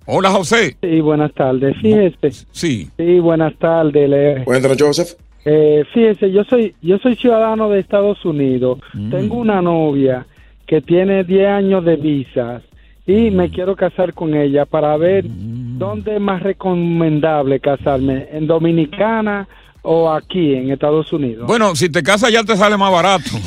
[0.05, 0.77] Hola, José.
[0.81, 1.75] Sí, buenas tardes.
[1.81, 2.45] Fíjese.
[2.51, 2.89] Sí.
[2.97, 4.09] Sí, buenas tardes.
[4.09, 5.13] Le- Buenas noches, Joseph.
[5.45, 8.79] Eh, fíjese, yo soy yo soy ciudadano de Estados Unidos.
[9.09, 10.25] Tengo una novia
[10.71, 12.63] que tiene 10 años de visas
[13.05, 19.49] y me quiero casar con ella para ver dónde es más recomendable casarme, en Dominicana
[19.81, 21.45] o aquí en Estados Unidos.
[21.45, 23.31] Bueno, si te casas ya te sale más barato.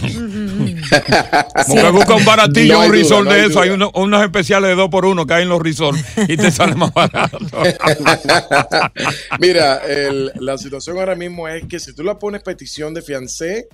[1.66, 3.60] Porque busca un baratillo, No un duda, resort no de hay eso.
[3.62, 6.50] Hay uno- unos especiales de dos por uno que hay en los resorts y te
[6.50, 7.38] sale más barato.
[9.40, 13.68] Mira, el- la situación ahora mismo es que si tú la pones petición de fiancé,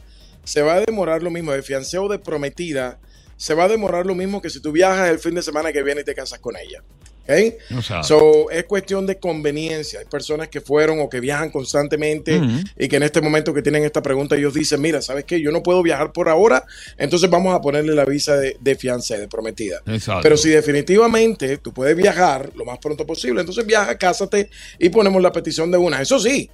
[0.44, 2.98] se va a demorar lo mismo, de fiancé o de prometida,
[3.40, 5.82] se va a demorar lo mismo que si tú viajas el fin de semana que
[5.82, 6.84] viene y te casas con ella.
[7.22, 7.78] ¿Ok?
[7.78, 10.00] O sea, So, es cuestión de conveniencia.
[10.00, 12.38] Hay personas que fueron o que viajan constantemente
[12.76, 15.40] y que en este momento que tienen esta pregunta ellos dicen, mira, ¿sabes qué?
[15.40, 16.66] Yo no puedo viajar por ahora,
[16.98, 19.80] entonces vamos a ponerle la visa de, de fiancé, de prometida.
[19.86, 20.20] Exacto.
[20.22, 25.22] Pero si definitivamente tú puedes viajar lo más pronto posible, entonces viaja, cásate y ponemos
[25.22, 26.02] la petición de una.
[26.02, 26.50] Eso sí,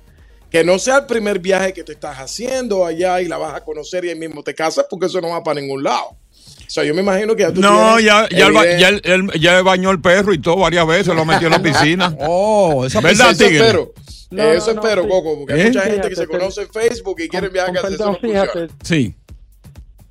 [0.50, 3.64] Que no sea el primer viaje que te estás haciendo allá y la vas a
[3.64, 6.16] conocer y ahí mismo te casas, porque eso no va para ningún lado.
[6.66, 9.40] O sea, yo me imagino que ya tú No, ya, ya, el ya, el- el-
[9.40, 12.14] ya bañó el perro y todo varias veces, lo metió en la piscina.
[12.20, 13.56] Oh, esa ¿Verdad, Eso Tigre?
[13.66, 13.92] espero.
[14.30, 15.66] No, eso espero, Coco, porque hay ¿Eh?
[15.66, 17.94] mucha gente que se conoce en Facebook y quieren viajar a casa.
[17.94, 18.66] Eso no fíjate.
[18.82, 19.14] Sí.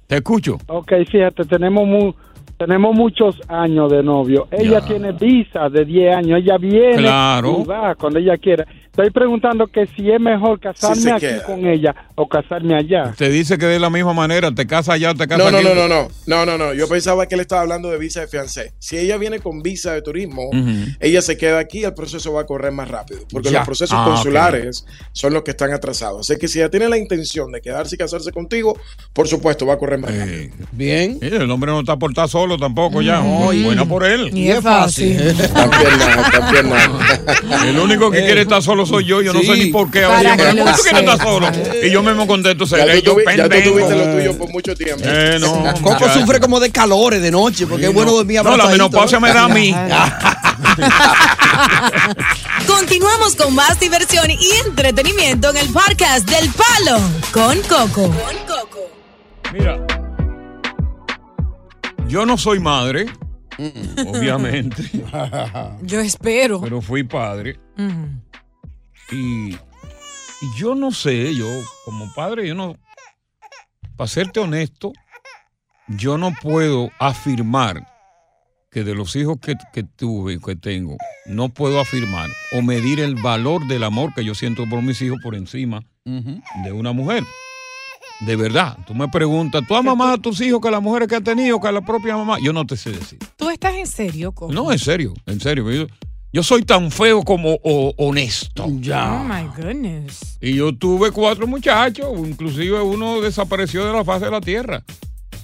[0.08, 0.58] Te escucho.
[0.68, 2.14] Ok, fíjate, tenemos mu-
[2.58, 4.48] tenemos muchos años de novio.
[4.52, 6.40] Ella tiene visa de 10 años.
[6.42, 7.58] Ella viene Claro.
[7.62, 8.66] y va cuando ella quiera.
[8.98, 11.44] Estoy preguntando que si es mejor casarme aquí queda.
[11.44, 13.14] con ella o casarme allá.
[13.18, 15.68] Te dice que de la misma manera, te casas allá, te casas No, no, aquí.
[15.68, 16.74] no, no, no, no, no, no.
[16.74, 18.72] Yo pensaba que él estaba hablando de visa de fiancé.
[18.80, 20.44] Si ella viene con visa de turismo,
[21.02, 23.58] ella se queda aquí, el proceso va a correr más rápido, porque Ya.
[23.60, 26.30] los procesos Ah, consulares son los que están atrasados.
[26.30, 28.80] Así que si ella tiene la intención de quedarse y casarse contigo,
[29.12, 30.54] por supuesto va a correr más rápido.
[30.72, 31.20] Bien.
[31.22, 33.20] el hombre no está por estar solo tampoco ya.
[33.20, 34.30] No, y- Buena por él.
[34.34, 35.18] Y es fácil.
[35.54, 37.66] También nada, también nada.
[37.68, 39.22] El único que quiere estar solo soy yo.
[39.22, 40.04] Yo no sé ni por qué.
[40.04, 41.18] Ahora, ¿Por qué estar sepa.
[41.24, 41.48] solo?
[41.84, 43.72] Y yo mismo contento Ya seré yo tuvi- ya tú pendejo.
[43.72, 45.04] tuviste lo tuyo por mucho tiempo.
[45.06, 46.20] Eh, no, Coco muchacho.
[46.20, 49.34] sufre como de calores de noche porque es bueno dormir No, la abrazadito, menopausia me
[49.34, 49.76] da a mí.
[52.68, 57.00] Continuamos con más diversión y entretenimiento en el podcast del Palo
[57.32, 58.14] con Coco.
[59.54, 59.78] Mira,
[62.08, 63.06] yo no soy madre,
[64.08, 64.84] obviamente,
[65.82, 66.62] Yo espero.
[66.62, 67.58] pero fui padre.
[67.78, 68.08] Ujú.
[69.12, 69.58] Y, y
[70.58, 71.48] yo no sé, yo
[71.86, 72.76] como padre, yo no,
[73.96, 74.94] para serte honesto,
[75.88, 77.86] yo no puedo afirmar
[78.72, 83.16] que de los hijos que, que tuve, que tengo, no puedo afirmar o medir el
[83.16, 87.24] valor del amor que yo siento por mis hijos por encima de una mujer.
[88.22, 91.08] De verdad, tú me preguntas, ¿tú amas más a tus hijos que a las mujeres
[91.08, 92.38] que has tenido, que a la propia mamá?
[92.40, 93.20] Yo no te sé decir.
[93.36, 94.54] ¿Tú estás en serio, Coco?
[94.54, 95.70] No, en serio, en serio.
[95.72, 95.88] Yo,
[96.36, 98.66] yo soy tan feo como o- honesto.
[98.66, 100.38] Oh my goodness.
[100.42, 104.84] Y yo tuve cuatro muchachos, inclusive uno desapareció de la faz de la tierra.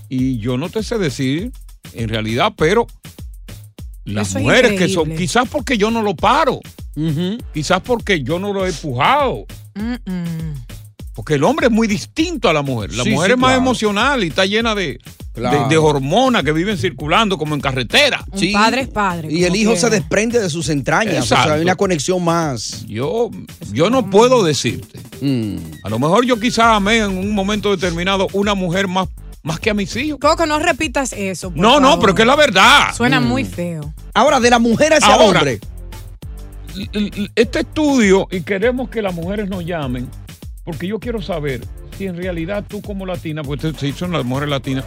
[0.10, 1.54] Y yo no te sé decir,
[1.94, 2.88] en realidad, pero
[4.04, 6.60] las Eso mujeres que son, quizás porque yo no lo paro,
[7.54, 9.46] quizás porque yo no lo he empujado,
[11.14, 12.94] porque el hombre es muy distinto a la mujer.
[12.94, 13.62] La Sí, mujer sí, es más claro.
[13.62, 15.00] emocional y está llena de,
[15.34, 15.64] Claro.
[15.64, 18.24] de, de hormonas que viven circulando como en carretera.
[18.34, 19.32] Un padre es padre.
[19.32, 21.24] Y el hijo se desprende de sus entrañas.
[21.24, 22.86] O sea, hay una conexión más.
[22.86, 23.30] Yo,
[23.72, 25.00] yo no puedo decirte.
[25.22, 25.56] Mm.
[25.84, 29.08] A lo mejor yo quizás amé en un momento determinado una mujer más,
[29.42, 30.20] más que a mis hijos.
[30.20, 31.50] Coco, no repitas eso.
[31.52, 32.94] por No, no, pero es que es la verdad.
[32.94, 33.26] Suena Mm.
[33.28, 33.94] muy feo.
[34.14, 35.60] Ahora, de la mujer hacia el hombre.
[37.36, 40.10] Este estudio, y queremos que las mujeres nos llamen,
[40.64, 41.62] porque yo quiero saber
[41.98, 44.86] si en realidad tú como latina, pues te- se hizo en las mujeres latinas,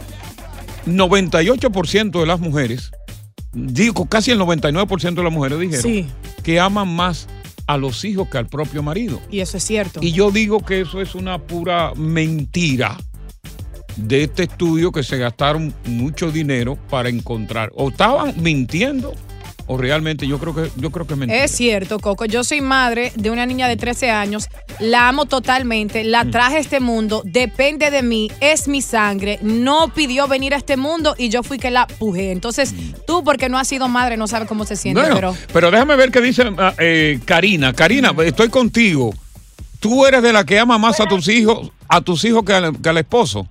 [0.85, 2.91] 98% de las mujeres,
[3.53, 6.05] digo casi el 99% de las mujeres dijeron Sí.
[6.43, 7.27] que aman más
[7.67, 9.19] a los hijos que al propio marido.
[9.31, 9.99] Y eso es cierto.
[10.03, 12.97] Y yo digo que eso es una pura mentira
[13.95, 17.71] de este estudio que se gastaron mucho dinero para encontrar.
[17.75, 19.13] O estaban mintiendo
[19.67, 21.43] o realmente yo creo que yo creo que es mentira.
[21.43, 22.25] Es cierto, Coco.
[22.25, 24.49] Yo soy madre de una niña de 13 años.
[24.79, 26.03] La amo totalmente.
[26.03, 26.07] Mm.
[26.07, 27.21] La traje a este mundo.
[27.25, 28.31] Depende de mí.
[28.39, 29.39] Es mi sangre.
[29.41, 32.31] No pidió venir a este mundo y yo fui que la pujé.
[32.31, 32.73] Entonces,
[33.07, 35.01] tú, porque no has sido madre, no sabes cómo se siente.
[35.01, 35.03] Mm.
[35.03, 37.73] Bueno, pero pero déjame ver qué dice ah, eh, Karina.
[37.73, 39.13] Karina, estoy contigo.
[39.79, 42.81] Tú eres de la que ama más a tus hijos, a tus hijos que al,
[42.81, 43.47] que al esposo.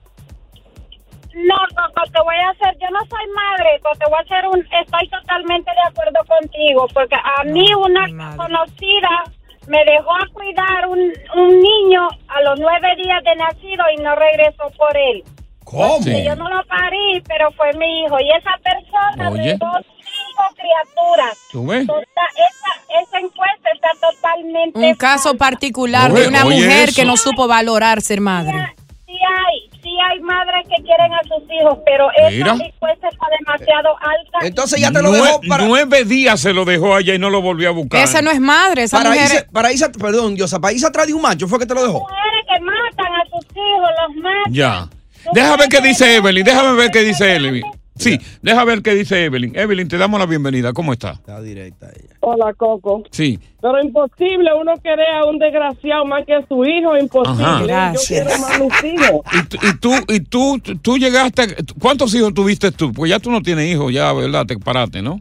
[2.04, 4.60] No, te voy a hacer, yo no soy madre, pero te voy a hacer un,
[4.60, 9.24] estoy totalmente de acuerdo contigo, porque a mí una conocida
[9.66, 11.00] me dejó a cuidar un,
[11.36, 15.24] un niño a los nueve días de nacido y no regresó por él.
[15.64, 15.98] ¿Cómo?
[16.00, 18.20] Yo no lo parí, pero fue mi hijo.
[18.20, 19.52] Y esa persona Oye.
[19.52, 21.38] dejó cinco criaturas.
[21.50, 21.82] ¿Tú ves?
[21.84, 24.78] Esa, esa encuesta está totalmente...
[24.78, 27.00] un caso particular Oye, de una oye mujer eso.
[27.00, 28.74] que no supo valorar ser madre.
[29.14, 32.54] Sí hay, sí hay madres que quieren a sus hijos, pero Mira.
[32.54, 34.38] esa encuesta está demasiado alta.
[34.46, 37.30] Entonces ya te lo Nue- dejó para, Nueve días se lo dejó allá y no
[37.30, 38.02] lo volvió a buscar.
[38.02, 39.22] Esa no es madre, esa para, mujer.
[39.24, 41.82] irse, para irse, perdón, Diosa, para irse atrás de un macho, ¿fue que te lo
[41.82, 42.00] dejó?
[42.00, 44.52] mujeres que matan a sus hijos, los matan.
[44.52, 44.88] Ya.
[45.32, 46.44] Déjame ver qué dice Evelyn.
[46.44, 47.64] Déjame ver qué dice Evelyn.
[47.96, 49.56] Sí, déjame ver qué dice Evelyn.
[49.56, 50.72] Evelyn, te damos la bienvenida.
[50.72, 51.12] ¿Cómo está?
[51.12, 52.16] Está directa ella.
[52.20, 53.04] Hola, Coco.
[53.12, 53.38] Sí.
[53.62, 57.44] Pero imposible uno querer a un desgraciado más que a su hijo, imposible.
[57.44, 57.60] Ajá.
[57.60, 58.24] Yo Gracias.
[58.26, 59.20] quiero más a mis hijos.
[59.32, 61.42] Y, tú- y tú, y tú, tú llegaste.
[61.42, 61.46] a-
[61.80, 62.92] ¿Cuántos hijos tuviste tú?
[62.92, 64.44] Pues ya tú no tienes hijos, ya, ¿verdad?
[64.44, 65.20] Te paraste, ¿no?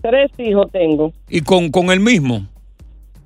[0.00, 2.46] Tres hijos tengo, Y con, con el mismo.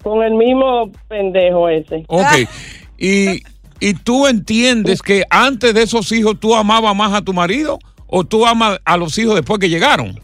[0.03, 2.05] con el mismo pendejo ese.
[2.09, 2.25] Ok.
[2.97, 3.43] Y,
[3.81, 7.79] y tú entiendes que antes de esos hijos tú amabas más a tu marido
[8.17, 10.15] o tú amas a los hijos después que llegaron.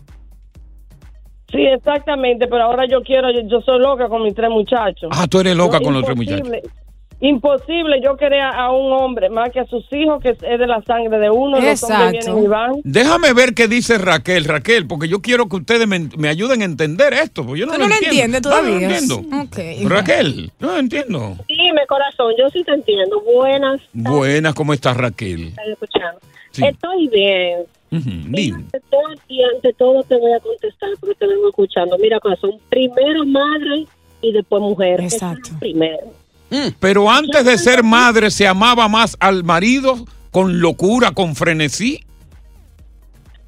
[1.50, 5.10] Sí, exactamente, pero ahora yo quiero, yo, yo soy loca con mis tres muchachos.
[5.12, 6.48] Ah, tú eres loca No, con los tres muchachos.
[7.22, 10.80] Imposible yo querer a un hombre más que a sus hijos, que es de la
[10.84, 11.56] sangre de uno.
[11.60, 12.12] Los Exacto.
[12.12, 12.72] vienen y van.
[12.84, 16.64] Déjame ver qué dice Raquel, Raquel, porque yo quiero que ustedes me, me ayuden a
[16.64, 17.44] entender esto.
[17.44, 18.22] porque Yo no ¿Tú lo no lo entiendo.
[18.36, 18.86] entiendes No, no lo todavía?
[18.98, 19.38] entiendo.
[19.42, 19.90] Ok.
[19.90, 21.36] Raquel, no entiendo.
[21.48, 23.20] Dime, corazón, yo sí te entiendo.
[23.22, 25.48] Buenas, Buenas, ¿cómo estás, Raquel?
[25.48, 26.20] estás escuchando.
[26.52, 26.64] Sí.
[26.64, 27.64] Estoy bien.
[27.92, 31.98] Ante todo, y ante todo te voy a contestar porque te vengo escuchando.
[31.98, 33.86] Mira, corazón, primero madre
[34.22, 35.00] y después mujer.
[35.00, 35.50] Exacto.
[35.58, 36.12] Primero.
[36.78, 42.04] Pero antes de ser madre, ¿se amaba más al marido con locura, con frenesí?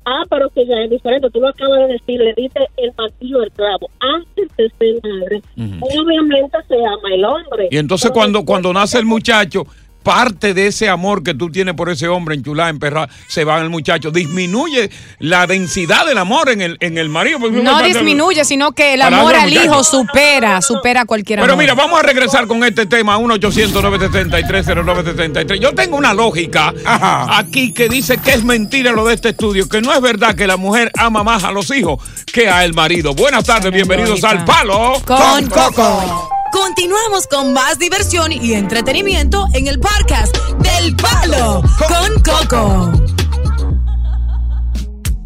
[0.05, 1.31] Ah, pero que ya es diferente.
[1.31, 3.89] Tú lo acabas de decir, le diste el martillo al clavo.
[4.01, 5.43] Antes de ser madre,
[5.81, 7.69] obviamente se ama el hombre.
[7.71, 9.65] Y entonces cuando, cuando nace el muchacho,
[10.03, 13.65] parte de ese amor que tú tienes por ese hombre enchulada, emperrada, se va en
[13.65, 14.11] el muchacho.
[14.11, 17.39] Disminuye la densidad del amor en el, en el marido.
[17.39, 21.49] No disminuye, sino que el amor al hijo supera, supera cualquier amor.
[21.49, 25.59] Pero mira, vamos a regresar con este tema, 1-800-973-0973.
[25.59, 29.81] Yo tengo una lógica aquí que dice que es mentira lo de este estudio, que
[29.81, 32.01] no es verdad que la mujer ama más a los hijos
[32.33, 33.15] que a el marido.
[33.15, 36.42] Buenas tardes, bienvenidos al Palo Con Coco.
[36.53, 42.93] Continuamos con más diversión y entretenimiento en el podcast del Palo con Coco.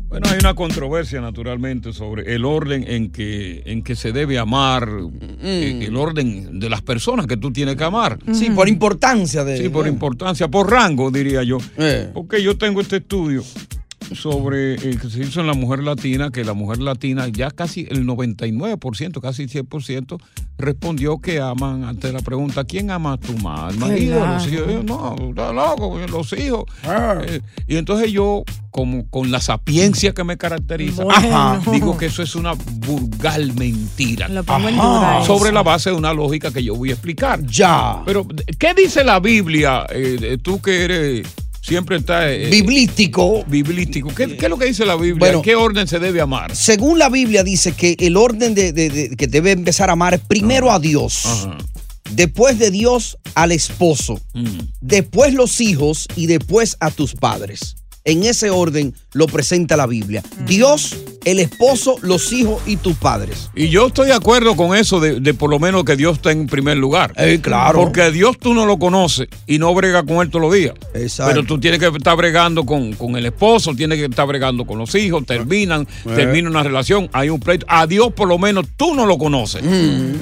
[0.09, 4.89] Bueno, hay una controversia naturalmente sobre el orden en que, en que se debe amar,
[5.43, 8.19] eh, el orden de las personas que tú tienes que amar.
[8.33, 9.59] Sí, por importancia de.
[9.59, 11.59] Sí, por importancia, por rango, diría yo.
[12.15, 13.43] Porque yo tengo este estudio
[14.15, 17.87] sobre el que se hizo en la mujer latina, que la mujer latina ya casi
[17.91, 20.21] el 99%, casi 100%,
[20.59, 23.75] respondió que aman ante la pregunta, ¿quién ama tu más?
[23.75, 24.19] ¿El marido?
[24.19, 24.35] Claro.
[24.35, 24.67] Los hijos?
[24.73, 26.65] Yo, no, está loco, los hijos.
[27.27, 31.37] Eh, y entonces yo, como con la sapiencia que me caracteriza, Bueno.
[31.37, 34.29] ajá, digo que eso es una vulgar mentira.
[34.29, 35.39] Lo pongo en duda eso.
[35.39, 37.45] Sobre la base de una lógica que yo voy a explicar.
[37.47, 38.03] Ya.
[38.07, 38.27] Pero,
[38.59, 39.87] ¿qué dice la Biblia?
[39.91, 41.27] Eh, tú que eres.
[41.67, 42.31] Siempre está.
[42.33, 43.45] eh, Biblístico.
[43.47, 44.15] Biblístico.
[44.15, 45.19] ¿Qué, qué es lo que dice la Biblia?
[45.19, 45.39] Bueno.
[45.39, 46.55] ¿En qué orden se debe amar?
[46.55, 50.15] Según la Biblia dice que el orden de, de- de- que debe empezar a amar
[50.15, 51.49] es primero a Dios,
[52.11, 54.61] después de Dios al esposo, Mm.
[54.81, 57.75] después los hijos y después a tus padres.
[58.07, 60.23] En ese orden lo presenta la Biblia.
[60.47, 63.51] Dios, el esposo, los hijos y tus padres.
[63.57, 66.31] Y yo estoy de acuerdo con eso de, de por lo menos que Dios está
[66.31, 67.13] en primer lugar.
[67.17, 67.81] Eh, claro.
[67.81, 70.75] Porque a Dios tú no lo conoces y no brega con él todos los días.
[70.95, 71.33] Exacto.
[71.35, 74.79] Pero tú tienes que estar bregando con, con el esposo, tienes que estar bregando con
[74.79, 76.13] los hijos, terminan, Eh.
[76.15, 77.67] termina una relación, hay un pleito.
[77.69, 79.65] A Dios por lo menos tú no lo conoces.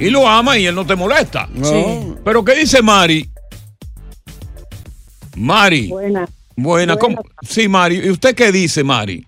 [0.01, 1.51] Y lo amas y él no te molesta.
[1.63, 1.85] Sí.
[2.25, 3.29] Pero ¿qué dice Mari?
[5.37, 5.89] Mari.
[5.89, 6.27] Buena.
[6.57, 6.97] Buena.
[6.97, 7.23] ¿cómo?
[7.43, 8.01] Sí, Mari.
[8.05, 9.27] ¿Y usted qué dice, Mari?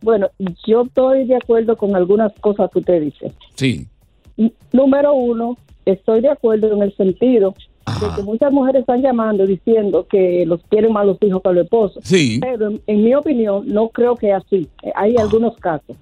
[0.00, 0.28] Bueno,
[0.66, 3.32] yo estoy de acuerdo con algunas cosas que usted dice.
[3.54, 3.86] Sí.
[4.72, 7.54] Número uno, estoy de acuerdo en el sentido
[7.86, 11.64] de que muchas mujeres están llamando diciendo que los quieren más los hijos que los
[11.64, 12.02] esposos.
[12.04, 12.38] Sí.
[12.40, 14.68] Pero en, en mi opinión, no creo que así.
[14.82, 15.96] Eh, Hay algunos casos.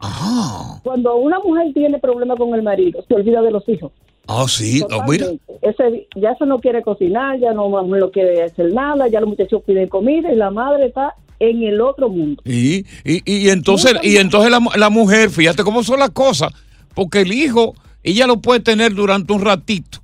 [0.82, 3.92] Cuando una mujer tiene problemas con el marido, se olvida de los hijos.
[4.26, 4.82] Ah, sí.
[4.90, 5.26] Oh, mira.
[5.62, 9.62] Ese, ya se no quiere cocinar, ya no, no quiere hacer nada, ya los muchachos
[9.66, 12.42] piden comida y la madre está en el otro mundo.
[12.44, 16.52] Y, y, y entonces, y entonces la, la mujer, fíjate cómo son las cosas,
[16.94, 19.98] porque el hijo, ella lo puede tener durante un ratito,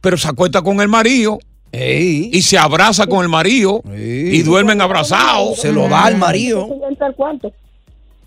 [0.00, 1.38] pero se acuesta con el marido
[1.72, 5.64] y se abraza con el marido y duermen abrazados.
[5.64, 7.52] Entonces ya entra al cuarto.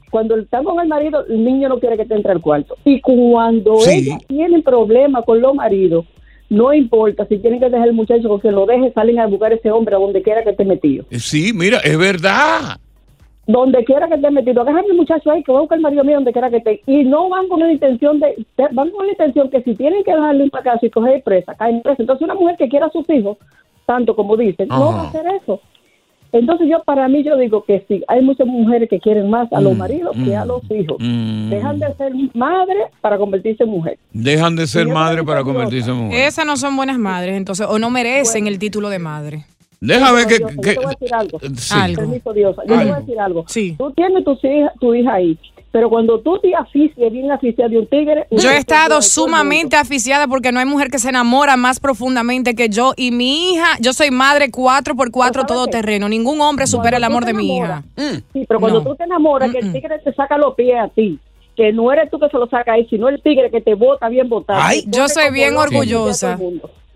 [0.10, 2.76] Cuando están con el marido, el niño no quiere que te entre al cuarto.
[2.84, 4.08] Y cuando Sí.
[4.08, 6.06] ellas tienen problemas con los maridos,
[6.50, 9.56] no importa si tienen que dejar el muchacho o lo deje, salen a buscar a
[9.56, 11.06] ese hombre a donde quiera que esté metido.
[11.12, 12.78] Sí, mira, es verdad.
[13.46, 16.04] Donde quiera que esté metido, agarra el muchacho ahí que va a buscar el marido
[16.04, 16.82] mío donde quiera que esté.
[16.88, 20.12] Y no van con la intención de, van con la intención que si tienen que
[20.14, 22.02] dejarle en la casa y coger presa, caen presa.
[22.02, 23.38] Entonces una mujer que quiera a sus hijos,
[23.86, 25.62] tanto como dicen, no va a hacer eso.
[26.32, 29.60] Entonces yo, para mí, yo digo que sí, hay muchas mujeres que quieren más a
[29.62, 30.98] los maridos que a los hijos.
[31.00, 33.98] Dejan de ser madre para convertirse en mujer.
[34.14, 36.28] Dejan de ser madre para convertirse en mujer.
[36.28, 39.46] Esas no son buenas madres, entonces, o no merecen el título de madre.
[39.82, 41.40] Déjame que, Diosa, que- yo te voy a decir algo.
[41.56, 41.74] Sí.
[41.80, 41.96] Algo.
[42.02, 42.62] Permiso, Diosa.
[42.68, 43.46] Yo te voy a decir algo.
[43.78, 45.40] Tú tienes tu hija, tu hija ahí,
[45.72, 48.26] pero cuando tú te asfixias, bien asfixiada de un tigre...
[48.32, 52.70] Yo he estado sumamente aficiada porque no hay mujer que se enamora más profundamente que
[52.70, 56.98] yo y mi hija, yo soy madre cuatro por cuatro todo terreno, ningún hombre supera
[56.98, 57.84] el amor de mi hija.
[57.98, 58.90] Sí, pero cuando No.
[58.90, 61.20] tú te enamoras, que el tigre te saca los pies a ti,
[61.56, 64.10] que no eres tú que se lo saca ahí, sino el tigre que te bota
[64.10, 64.60] bien botado.
[64.64, 66.40] Ay, yo soy bien orgullosa.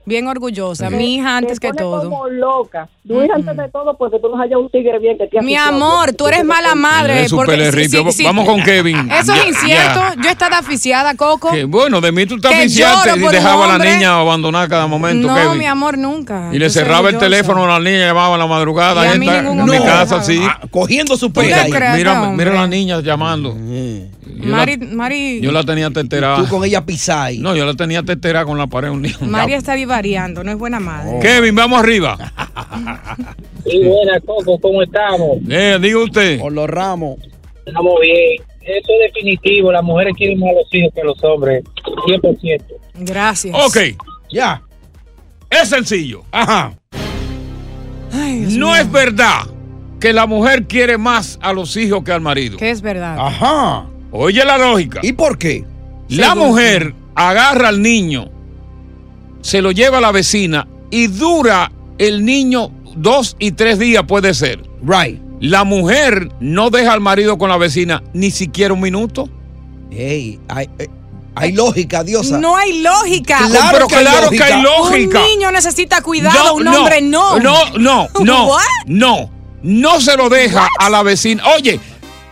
[0.06, 0.90] Bien orgullosa.
[0.90, 2.10] Mi hija antes te que todo.
[2.10, 2.90] como loca.
[3.08, 5.56] Tu hija antes de todo porque tú no hayas un tigre bien que te Mi
[5.56, 7.24] amor, tú eres mala madre.
[7.24, 8.24] Es porque sí, sí, sí.
[8.24, 9.10] Vamos con Kevin.
[9.12, 10.00] Eso Ya, es incierto.
[10.00, 10.16] ya.
[10.22, 11.52] Yo estaba aficiada, Coco.
[11.52, 15.28] Que, bueno, de mí tú estás lloro y dejaba a la niña abandonada cada momento,
[15.28, 15.58] no, Kevin.
[15.58, 16.50] mi amor, nunca.
[16.52, 19.06] Y le cerraba el teléfono a la niña, llamaba a la madrugada.
[19.06, 20.42] Y a mí está, en mi casa, sí.
[20.44, 23.56] Ah, cogiendo su ¿Tú te pega Mira, mira a la niña llamando.
[24.36, 26.38] Yo la- Mari, Yo la tenía teterada.
[26.38, 27.38] Tú con ella pisai.
[27.40, 29.16] No, yo la tenía teterada con la pared un día.
[29.22, 31.20] Mari está vivariando, no es buena madre.
[31.22, 32.18] Kevin, vamos arriba.
[33.66, 35.38] Sí, buena, Coco, ¿cómo estamos?
[35.50, 36.38] Eh, diga usted.
[36.40, 37.18] Por los ramos.
[37.66, 38.42] Estamos bien.
[38.62, 39.72] Eso es definitivo.
[39.72, 41.64] Las mujeres quieren más a los hijos que los hombres.
[42.06, 42.62] 100%.
[42.96, 43.56] Gracias.
[43.66, 43.78] Ok.
[44.32, 44.62] Ya.
[45.50, 46.24] Es sencillo.
[46.32, 46.74] Ajá.
[48.12, 49.44] no es verdad
[50.00, 52.58] que la mujer quiere más a los hijos que al marido.
[52.58, 53.16] Que es verdad.
[53.18, 53.88] Ajá.
[54.14, 55.00] Oye la lógica.
[55.04, 55.66] ¿Y por qué?
[56.10, 58.30] La Según mujer agarra al niño,
[59.42, 64.34] se lo lleva a la vecina y dura el niño dos y tres días, puede
[64.34, 64.62] ser.
[64.84, 65.20] Right.
[65.40, 69.28] La mujer no deja al marido con la vecina ni siquiera un minuto.
[69.92, 70.88] Ey, hay, eh,
[71.36, 72.38] hay lógica, diosa.
[72.38, 73.40] No hay lógica.
[73.48, 74.46] Claro Pero que hay claro lógica.
[74.48, 75.20] que hay lógica.
[75.20, 77.40] Un niño necesita cuidado, un hombre no.
[77.40, 78.48] No, no, no.
[78.48, 78.62] What?
[78.86, 79.32] No.
[79.64, 81.44] No se lo deja a la vecina.
[81.56, 81.80] Oye,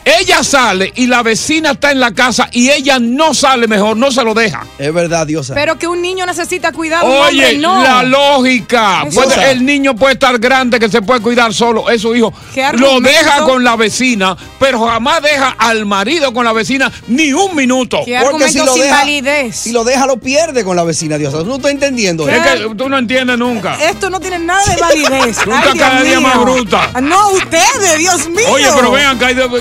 [0.05, 4.11] ella sale y la vecina está en la casa y ella no sale mejor, no
[4.11, 4.65] se lo deja.
[4.77, 5.53] Es verdad, diosa.
[5.53, 7.81] Pero que un niño necesita cuidado, un hombre Oye, no.
[7.83, 9.03] la lógica.
[9.07, 9.41] Eso Puede- sí.
[9.49, 12.33] el niño puede estar grande que se puede cuidar solo, es su hijo.
[12.53, 17.31] ¿Qué Lo deja con la vecina, pero jamás deja al marido con la vecina ni
[17.33, 18.01] un minuto.
[18.05, 19.55] ¿Qué Porque si lo sin deja- validez?
[19.55, 21.43] Si lo deja, lo pierde con la vecina, diosa.
[21.43, 22.27] No estás entendiendo.
[22.27, 23.75] Es que tú no entiendes nunca.
[23.81, 25.37] Esto no tiene nada de validez.
[25.39, 26.21] Ay, Dios cada día mío.
[26.27, 26.91] más bruta.
[27.01, 28.45] No, ustedes, Dios mío.
[28.49, 29.19] Oye, pero vean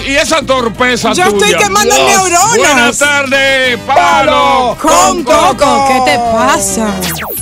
[0.09, 2.07] y esa torpeza Yo estoy quemando Dios.
[2.07, 2.57] neuronas.
[2.57, 4.77] Buenas tardes, Palo.
[4.81, 6.95] Con Coco, ¿qué te pasa?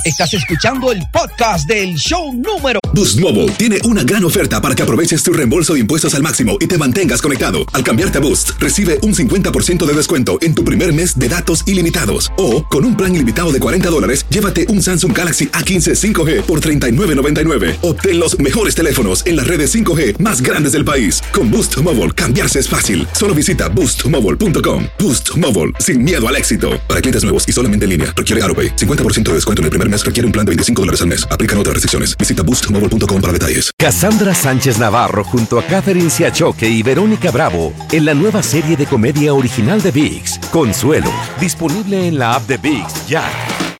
[0.03, 4.81] Estás escuchando el podcast del show número Boost Mobile tiene una gran oferta para que
[4.81, 7.59] aproveches tu reembolso de impuestos al máximo y te mantengas conectado.
[7.73, 11.63] Al cambiarte a Boost, recibe un 50% de descuento en tu primer mes de datos
[11.67, 12.31] ilimitados.
[12.37, 16.61] O, con un plan ilimitado de 40 dólares, llévate un Samsung Galaxy A15 5G por
[16.61, 17.77] $39.99.
[17.83, 21.21] Obtén los mejores teléfonos en las redes 5G más grandes del país.
[21.31, 22.78] Con Boost Mobile, cambiarse es fácil.
[23.13, 24.85] Solo visita boostmobile.com.
[24.97, 26.71] Boost Mobile, sin miedo al éxito.
[26.87, 28.75] Para clientes nuevos y solamente en línea, requiere AroPay.
[28.75, 31.27] 50% de descuento en el primer mes requiere un plan de 25 dólares al mes.
[31.29, 32.17] Aplican otras restricciones.
[32.17, 33.69] Visita boostmobile.com para detalles.
[33.77, 38.85] Cassandra Sánchez Navarro junto a Catherine Siachoque y Verónica Bravo en la nueva serie de
[38.87, 43.23] comedia original de VIX, Consuelo, disponible en la app de VIX ya.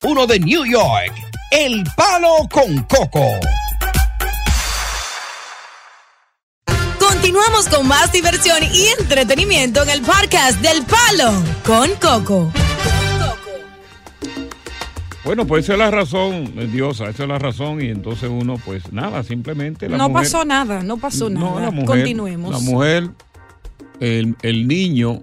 [0.04, 1.12] uno de New York,
[1.50, 3.26] El Palo con Coco.
[7.22, 11.30] Continuamos con más diversión y entretenimiento en el podcast del Palo
[11.66, 12.50] con Coco.
[15.22, 17.82] Bueno, pues esa es la razón, eh, Diosa, esa es la razón.
[17.84, 21.60] Y entonces uno, pues nada, simplemente la no mujer- pasó nada, no pasó No, nada.
[21.66, 22.52] la mujer, Continuemos.
[22.52, 23.10] La mujer,
[24.00, 25.20] el, el niño.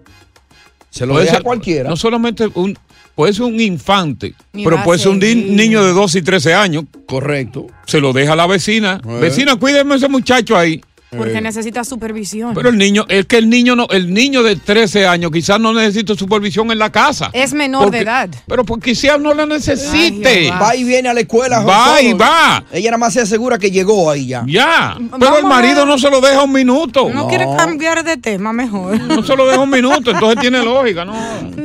[0.92, 1.90] Se lo deja ser- cualquiera.
[1.90, 2.78] No solamente un.
[3.16, 6.54] Puede ser un infante, Ni pero a puede ser un niño de 12 y 13
[6.54, 6.84] años.
[7.08, 7.66] Correcto.
[7.88, 9.02] Se lo deja a la vecina.
[9.04, 9.18] Eh.
[9.20, 10.80] Vecina, cuídeme ese muchacho ahí.
[11.16, 12.54] Porque necesita supervisión.
[12.54, 15.72] Pero el niño, es que el niño no, el niño de 13 años quizás no
[15.74, 17.30] necesita supervisión en la casa.
[17.34, 18.30] es menor Porque- de edad.
[18.46, 20.52] Pero porque quizás no la necesite.
[20.52, 21.60] Va y viene a la escuela.
[21.62, 22.64] Va y va.
[22.72, 24.44] Ella nada más se asegura que llegó ahí ya.
[24.48, 24.98] Ya.
[24.98, 27.10] Pero el Vamos marido no se lo deja un minuto.
[27.14, 29.00] No, quiere cambiar de tema mejor.
[29.00, 31.16] No se lo deja un minuto, entonces tiene lógica, ¿no?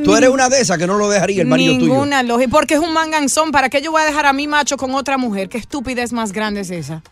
[0.04, 1.86] Tú eres una de esas que no lo dejaría el marido tuyo.
[1.92, 2.50] Ninguna lógica.
[2.50, 3.50] Porque es un manganzón.
[3.50, 5.48] ¿Para qué yo voy a dejar a mi macho con otra mujer?
[5.48, 7.02] ¿Qué estupidez más grande es esa?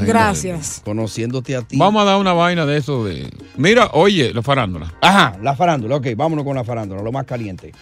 [0.00, 0.82] Gracias.
[0.84, 1.76] Conociéndote a ti.
[1.76, 3.30] Vamos a dar una vaina de eso de.
[3.56, 4.94] Mira, oye, la farándula.
[5.00, 5.96] Ajá, la farándula.
[5.96, 7.72] Ok, vámonos con la farándula, lo más caliente.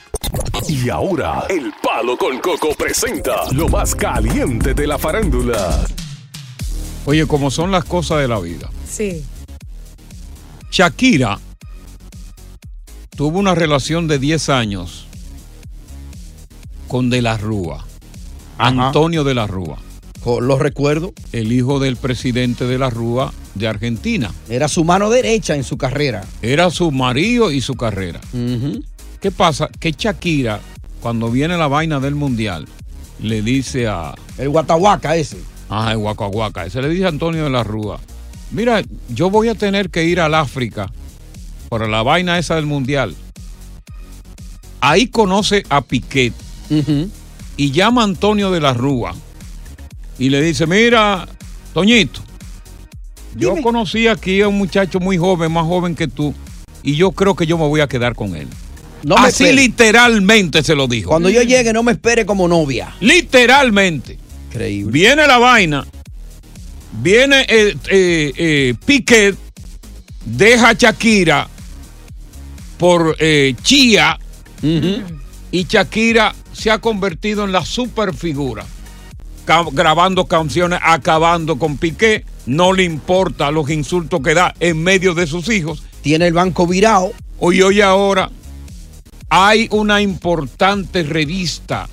[0.68, 5.86] Y ahora, El Palo con Coco presenta lo más caliente de la farándula.
[7.04, 8.68] Oye, como son las cosas de la vida.
[8.88, 9.24] Sí.
[10.70, 11.38] Shakira
[13.16, 15.06] tuvo una relación de 10 años
[16.88, 17.84] con De la Rúa.
[18.58, 19.78] Antonio De la Rúa.
[20.26, 21.14] Lo recuerdo.
[21.32, 24.32] El hijo del presidente De la Rúa de Argentina.
[24.48, 26.24] Era su mano derecha en su carrera.
[26.42, 28.20] Era su marido y su carrera.
[29.20, 29.68] ¿Qué pasa?
[29.78, 30.60] Que Shakira,
[31.00, 32.66] cuando viene la vaina del mundial,
[33.20, 34.14] le dice a.
[34.36, 35.38] El guatahuaca ese.
[35.70, 36.66] Ah, el guacahuaca.
[36.66, 38.00] Ese le dice a Antonio de la Rúa.
[38.50, 40.92] Mira, yo voy a tener que ir al África
[41.68, 43.14] para la vaina esa del mundial.
[44.80, 46.32] Ahí conoce a Piquet
[47.56, 49.14] y llama a Antonio de la Rúa
[50.18, 51.26] y le dice, mira,
[51.74, 52.20] Toñito,
[53.34, 56.34] yo conocí aquí a un muchacho muy joven, más joven que tú,
[56.82, 58.48] y yo creo que yo me voy a quedar con él.
[59.02, 59.62] No Así espere.
[59.62, 61.10] literalmente se lo dijo.
[61.10, 62.94] Cuando yo llegue, no me espere como novia.
[63.00, 64.18] Literalmente.
[64.48, 64.90] Increíble.
[64.90, 65.86] Viene la vaina.
[67.02, 69.36] Viene eh, eh, eh, Piquet.
[70.24, 71.48] Deja a Shakira
[72.78, 74.18] por eh, Chia.
[74.62, 78.66] Y Shakira se ha convertido en la superfigura.
[79.72, 82.26] Grabando canciones, acabando con Piquet.
[82.46, 85.82] No le importa los insultos que da en medio de sus hijos.
[86.02, 87.12] Tiene el banco virado.
[87.38, 88.30] Hoy, hoy, ahora,
[89.28, 91.88] hay una importante revista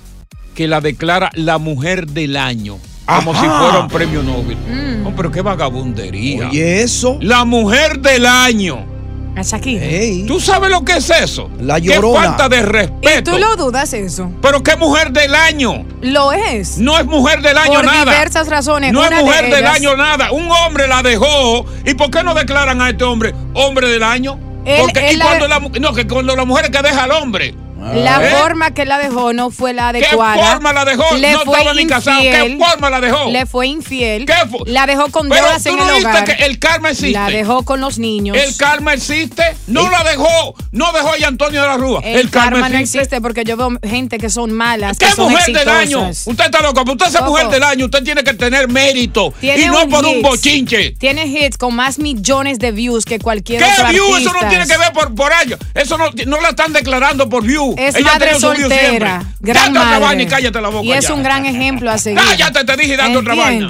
[0.54, 2.78] que la declara la mujer del año.
[3.06, 3.40] Como Ajá.
[3.40, 4.56] si fuera un premio Nobel.
[5.02, 6.48] No, pero qué vagabundería.
[6.48, 7.18] Oye, eso.
[7.20, 8.93] La mujer del año.
[9.36, 9.84] A Shakira.
[10.28, 11.50] ¿Tú sabes lo que es eso?
[11.58, 12.20] La Qué llorona.
[12.36, 13.32] falta de ¿Y respeto.
[13.32, 14.30] tú lo dudas eso?
[14.40, 15.84] Pero qué mujer del año.
[16.02, 16.78] Lo es.
[16.78, 18.12] No es mujer del año Por nada.
[18.12, 18.92] diversas razones.
[18.92, 20.30] No Una es mujer de del año nada.
[20.30, 21.66] Un hombre la dejó.
[21.84, 24.38] ¿Y por qué no declaran a este hombre hombre del año?
[24.64, 27.10] Él- Porque él y la- cuando la, no, que cuando la mujer que deja al
[27.10, 27.54] hombre.
[27.92, 28.30] La ¿Eh?
[28.36, 30.52] forma que la dejó no fue la ¿Qué adecuada.
[30.52, 31.04] forma la dejó?
[31.16, 32.20] Le No fue estaba ni casado.
[32.22, 32.58] ¿Qué infiel.
[32.58, 33.30] forma la dejó?
[33.30, 34.26] Le fue infiel.
[34.26, 36.24] ¿Qué fu- La dejó con Pero deudas tú en no el viste hogar.
[36.24, 37.12] que el karma existe.
[37.12, 38.36] La dejó con los niños.
[38.36, 39.42] El karma existe.
[39.66, 40.54] No la dejó.
[40.72, 42.00] No dejó a Antonio de la Rúa.
[42.04, 45.54] El, karma, no existe porque yo veo gente que son malas, ¿Qué que son mujer
[45.54, 46.08] del año?
[46.10, 46.82] Usted está loco.
[46.90, 47.30] Usted Coco.
[47.30, 49.32] mujer del año, usted tiene que tener mérito.
[49.40, 50.92] Tiene Y no por un bochinche.
[50.92, 54.16] Tiene hits con más millones de views que cualquier ¿Qué otro view?
[54.16, 55.56] Eso no tiene que ver por, por año.
[55.74, 57.73] Eso no, no la están declarando por view.
[57.76, 60.00] Es Ella madre soltera, gran Date otra madre.
[60.04, 61.14] vaina y cállate la boca Y es ya.
[61.14, 62.20] un gran ejemplo a seguir.
[62.22, 63.68] Cállate, te dije dando otra vaina.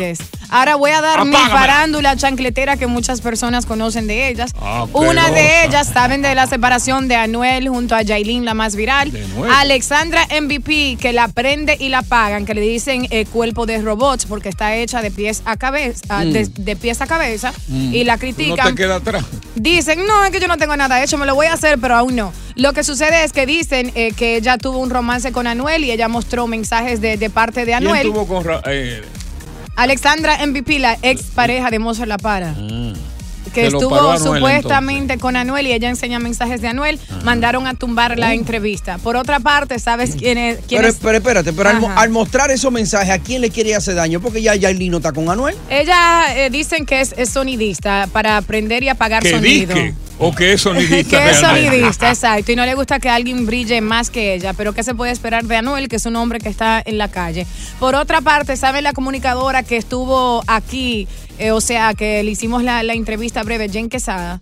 [0.55, 4.53] Ahora voy a dar mi farándula chancletera que muchas personas conocen de ellas.
[4.61, 8.77] Ah, Una de ellas saben de la separación de Anuel junto a Yailin, la más
[8.77, 9.11] viral.
[9.57, 14.27] Alexandra MVP, que la prende y la pagan, que le dicen eh, cuerpo de robots
[14.27, 16.33] porque está hecha de pies a cabeza, Mm.
[16.33, 17.95] de, de pies a cabeza, Mm.
[17.95, 18.69] y la Tú No critican.
[18.77, 19.25] te queda atrás.
[19.57, 21.97] Dicen, no, es que yo no tengo nada hecho, me lo voy a hacer, pero
[21.97, 22.33] aún no.
[22.55, 25.91] Lo que sucede es que dicen eh, que ella tuvo un romance con Anuel y
[25.91, 28.07] ella mostró mensajes de, de parte de ¿Quién Anuel.
[28.07, 29.03] tuvo con eh,
[29.77, 32.55] Alexandra MVP, la ex pareja de Mozart La Para.
[33.55, 38.35] Que estuvo supuestamente con Anuel y ella enseña mensajes de Anuel, mandaron a tumbar la
[38.35, 38.99] entrevista.
[38.99, 40.59] Por otra parte, ¿sabes quién es?
[40.67, 40.99] quién Pero, es?
[41.01, 44.21] pero espérate, pero al, mostrar esos mensajes, ¿a quién le quiere hacer daño?
[44.21, 45.55] Porque ya Yailin no está con Anuel.
[45.71, 49.75] Ella eh, dicen que es, es sonidista para aprender y apagar que sonido.
[49.75, 51.19] disque o que es sonidista.
[51.25, 52.53] que es sonidista, exacto.
[52.53, 54.53] Y no le gusta que alguien brille más que ella.
[54.53, 57.09] Pero ¿qué se puede esperar de Anuel, que es un hombre que está en la
[57.09, 57.47] calle?
[57.81, 61.09] Por otra parte, ¿sabe la comunicadora que estuvo aquí?
[61.39, 64.41] Eh, o sea, que le hicimos la, la entrevista breve, Jen Quesada.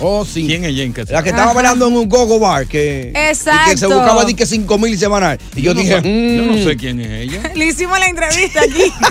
[0.00, 0.46] Oh, sí.
[0.46, 1.54] ¿Quién es Jen La que estaba Ajá.
[1.54, 3.88] bailando en un gogo bar que, y que se Exacto.
[3.88, 5.38] buscaba di que 5 mil semanal.
[5.54, 6.64] Y yo, no dije, yo no mm.
[6.64, 7.52] sé quién es ella.
[7.54, 8.92] Le hicimos la entrevista aquí.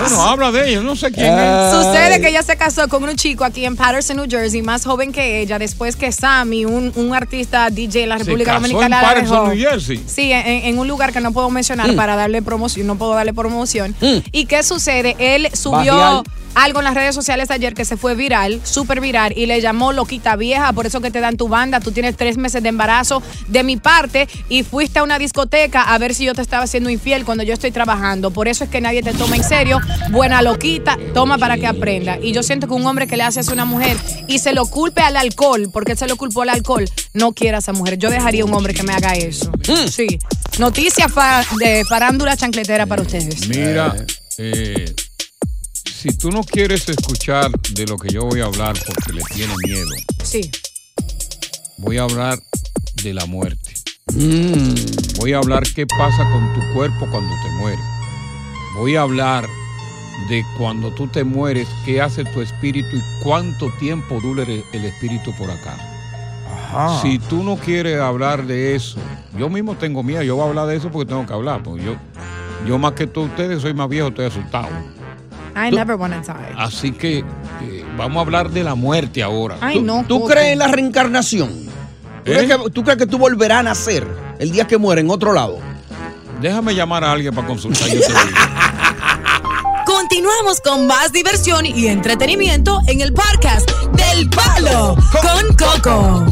[0.00, 1.70] Bueno, habla de ella, no sé quién es.
[1.72, 5.12] Sucede que ella se casó con un chico aquí en Patterson, New Jersey, más joven
[5.12, 8.84] que ella, después que Sammy, un, un artista DJ en la Se República casó Dominicana,
[8.96, 9.54] en la Patterson, dejó.
[9.54, 10.02] New Jersey.
[10.06, 11.96] Sí, en, en un lugar que no puedo mencionar Mm.
[11.96, 13.94] para darle promoción, no puedo darle promoción.
[14.32, 15.16] ¿Y qué sucede?
[15.18, 16.22] Él subió
[16.54, 19.92] algo en las redes sociales ayer que se fue viral, súper viral, y le llamó
[19.92, 23.22] loquita vieja, por eso que te dan tu banda, tú tienes tres meses de embarazo
[23.48, 26.90] de mi parte y fuiste a una discoteca a ver si yo te estaba haciendo
[26.90, 28.30] infiel cuando yo estoy trabajando.
[28.30, 29.80] Por eso es que nadie te toma en serio.
[30.10, 32.18] Buena loquita, toma para que aprenda.
[32.22, 33.96] Y yo siento que un hombre que le hace eso a una mujer
[34.28, 37.56] y se lo culpe al alcohol, porque él se lo culpó al alcohol, no quiere
[37.56, 37.98] a esa mujer.
[37.98, 39.50] Yo dejaría un hombre que me haga eso.
[39.90, 40.06] Sí.
[40.58, 43.48] Noticia fa- de farándula chancletera para ustedes.
[43.48, 43.96] Mira,
[44.38, 44.94] eh,
[46.00, 49.54] si tú no quieres escuchar de lo que yo voy a hablar porque le tiene
[49.66, 49.88] miedo,
[50.22, 50.50] Sí.
[51.78, 52.38] voy a hablar
[53.02, 53.74] de la muerte.
[55.18, 57.84] Voy a hablar qué pasa con tu cuerpo cuando te mueres.
[58.76, 59.48] Voy a hablar
[60.28, 65.32] de cuando tú te mueres, qué hace tu espíritu y cuánto tiempo dura el espíritu
[65.36, 65.76] por acá.
[66.72, 67.02] Ajá.
[67.02, 68.98] Si tú no quieres hablar de eso,
[69.38, 71.84] yo mismo tengo miedo, yo voy a hablar de eso porque tengo que hablar, porque
[71.84, 71.94] yo,
[72.66, 74.68] yo más que todos ustedes soy más viejo, estoy asustado.
[75.56, 76.32] I Tú- never wanna die.
[76.56, 79.56] Así que eh, vamos a hablar de la muerte ahora.
[79.60, 80.04] Ay, no.
[80.08, 81.48] ¿Tú crees en la reencarnación?
[82.24, 82.34] ¿Tú, ¿Eh?
[82.46, 84.04] crees que, tú crees que tú volverás a nacer
[84.40, 85.58] el día que muere en otro lado?
[86.40, 87.86] Déjame llamar a alguien para consultar.
[87.88, 88.14] yo te digo.
[90.04, 96.26] Continuamos con más diversión y entretenimiento en el podcast del Palo con Coco.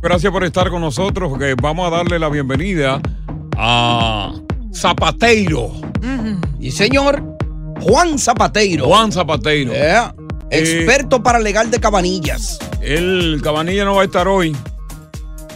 [0.00, 3.02] Gracias por estar con nosotros, porque vamos a darle la bienvenida
[3.56, 4.32] a
[4.72, 5.72] Zapateiro.
[6.60, 7.20] Y señor,
[7.80, 8.86] Juan Zapateiro.
[8.86, 9.72] Juan Zapateiro.
[9.72, 10.14] Yeah.
[10.50, 12.60] Experto para legal de cabanillas.
[12.80, 14.56] El Cabanilla no va a estar hoy,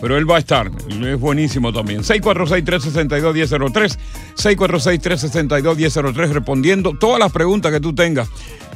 [0.01, 0.71] pero él va a estar.
[0.89, 2.03] Es buenísimo también.
[2.03, 3.99] 646-362-1003.
[4.37, 6.33] 646-362-1003.
[6.33, 8.29] Respondiendo todas las preguntas que tú tengas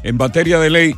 [0.03, 0.97] en materia de ley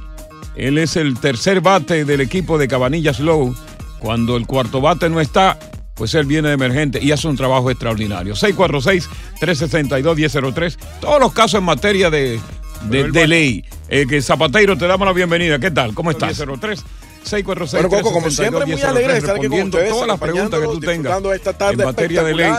[0.54, 3.54] Él es el tercer bate del equipo de Cabanillas Low.
[3.98, 5.58] Cuando el cuarto bate no está,
[5.94, 8.34] pues él viene de emergente y hace un trabajo extraordinario.
[8.34, 10.76] 646-362-1003.
[11.00, 12.40] Todos los casos en materia de,
[12.88, 13.64] de, de ley.
[13.88, 15.58] Eh, que Zapateiro, te damos la bienvenida.
[15.58, 15.94] ¿Qué tal?
[15.94, 16.38] ¿Cómo estás?
[16.38, 16.84] 1003.
[17.24, 19.88] 646 Bueno, Coco, como siempre, muy alegre de estar aquí con ustedes.
[19.90, 22.52] todas las preguntas que tú tengas esta tarde en materia de ley.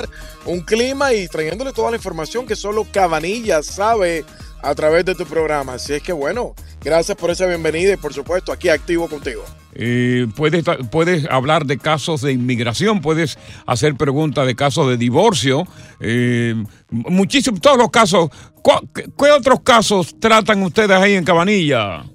[0.45, 4.26] Un clima y trayéndole toda la información que solo Cabanilla sabe
[4.61, 5.74] a través de tu programa.
[5.74, 9.43] Así es que, bueno, gracias por esa bienvenida y, por supuesto, aquí activo contigo.
[9.76, 15.66] Eh, puedes, puedes hablar de casos de inmigración, puedes hacer preguntas de casos de divorcio,
[15.99, 16.53] eh,
[16.89, 18.30] muchísimos, todos los casos.
[18.61, 22.05] ¿Cu- ¿Qué, qué otros casos tratan ustedes ahí en Cabanilla?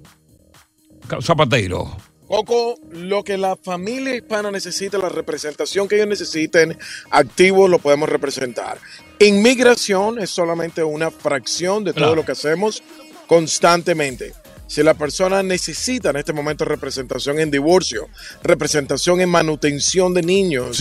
[1.08, 1.96] Ca- Zapateiro.
[2.28, 6.78] Coco, lo que la familia hispana necesita, la representación que ellos necesiten,
[7.10, 8.78] activos lo podemos representar.
[9.18, 12.82] Inmigración es solamente una fracción de todo lo que hacemos
[13.26, 14.34] constantemente.
[14.66, 18.08] Si la persona necesita en este momento representación en divorcio,
[18.42, 20.76] representación en manutención de niños,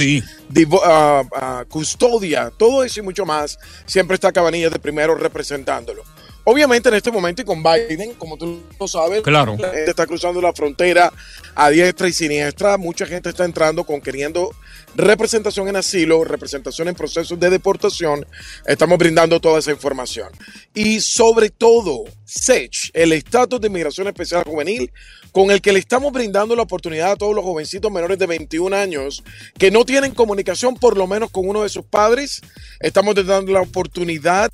[0.49, 6.03] divo- ah, ah, custodia, todo eso y mucho más, siempre está Cabanillas de primero representándolo.
[6.49, 9.57] Obviamente en este momento y con Biden, como tú lo sabes, Claro.
[9.59, 11.11] la gente está cruzando la frontera
[11.53, 12.77] a diestra y siniestra.
[12.77, 14.55] Mucha gente está entrando con queriendo
[14.95, 18.25] representación en asilo, representación en procesos de deportación.
[18.65, 20.29] Estamos brindando toda esa información.
[20.73, 24.89] Y sobre todo, SECH, el estatus de inmigración especial juvenil,
[25.33, 28.73] con el que le estamos brindando la oportunidad a todos los jovencitos menores de 21
[28.73, 29.21] años
[29.59, 32.39] que no tienen comunicación por lo menos con uno de sus padres.
[32.79, 34.49] Estamos dando la oportunidad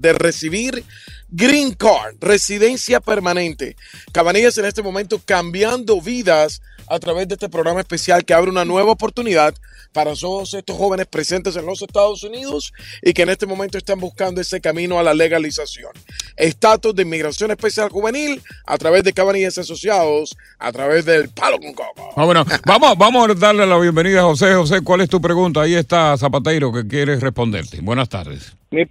[0.00, 0.84] de recibir
[1.30, 3.76] Green Card, residencia permanente.
[4.12, 8.64] Cabanillas en este momento cambiando vidas a través de este programa especial que abre una
[8.64, 9.54] nueva oportunidad
[9.92, 12.72] para todos estos jóvenes presentes en los Estados Unidos
[13.02, 15.92] y que en este momento están buscando ese camino a la legalización.
[16.36, 21.72] Estatus de inmigración especial juvenil a través de Cabanillas Asociados, a través del Palo con
[21.72, 22.10] Coco.
[22.16, 24.54] Ah, bueno, vamos, vamos a darle la bienvenida a José.
[24.54, 25.62] José, ¿cuál es tu pregunta?
[25.62, 27.80] Ahí está Zapateiro que quiere responderte.
[27.80, 28.56] Buenas tardes.
[28.70, 28.84] Mi,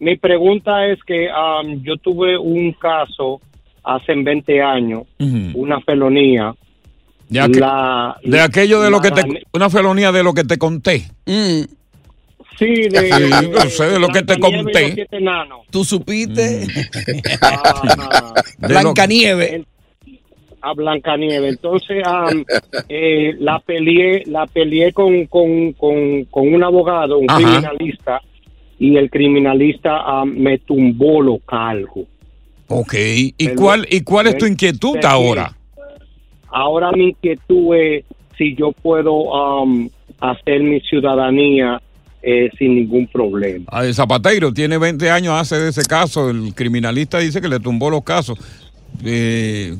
[0.00, 3.40] mi pregunta es que am, yo tuve un caso
[3.82, 5.02] hace 20 años,
[5.54, 6.54] una felonía.
[7.28, 9.22] De, aqu- La- de aquello de lo que te.
[9.52, 11.04] Una felonía de lo que te conté.
[12.58, 15.06] Sí, de, Sí, yo sé de lo que te conté.
[15.70, 16.66] ¿Tú supiste?
[17.40, 18.34] Ajá.
[18.58, 19.64] Blancanieve.
[20.60, 21.48] a Blancanieve.
[21.48, 22.44] Entonces, am,
[22.88, 27.38] eh, la peleé, la peleé con, con, con, con un abogado, un Ajá.
[27.38, 28.20] criminalista,
[28.78, 32.06] y el criminalista am, me tumbó los cargos.
[32.68, 32.94] Ok.
[32.94, 35.56] ¿Y Pero- cuál, ¿Y cuál es tu inquietud ahora?
[36.50, 38.04] Ahora mi inquietud es
[38.38, 39.88] si yo puedo am,
[40.20, 41.80] hacer mi ciudadanía
[42.22, 43.66] eh, sin ningún problema.
[43.68, 46.30] Ah, el Zapateiro tiene 20 años, hace de ese caso.
[46.30, 48.38] El criminalista dice que le tumbó los casos.
[49.04, 49.76] Eh,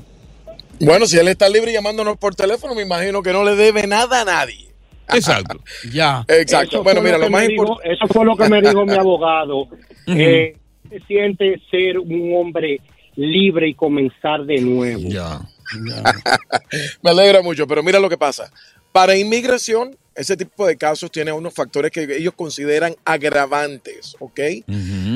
[0.80, 4.22] Bueno, si él está libre llamándonos por teléfono, me imagino que no le debe nada
[4.22, 4.73] a nadie.
[5.12, 5.60] Exacto.
[5.92, 6.24] ya.
[6.28, 6.76] Exacto.
[6.76, 7.92] Eso Bueno, mira, lo más importante.
[7.92, 9.68] Eso fue lo que me dijo mi abogado.
[10.06, 10.56] Eh,
[10.88, 12.80] se siente ser un hombre
[13.16, 15.08] libre y comenzar de nuevo.
[15.08, 15.40] Ya.
[17.02, 18.50] Me alegra mucho, pero mira lo que pasa.
[18.92, 24.40] Para inmigración, ese tipo de casos tiene unos factores que ellos consideran agravantes, ¿ok?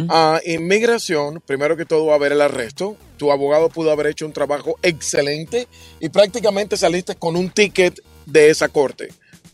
[0.09, 2.97] Ah, inmigración, primero que todo va a haber el arresto.
[3.16, 5.68] Tu abogado pudo haber hecho un trabajo excelente
[6.01, 9.11] y prácticamente saliste con un ticket de esa corte.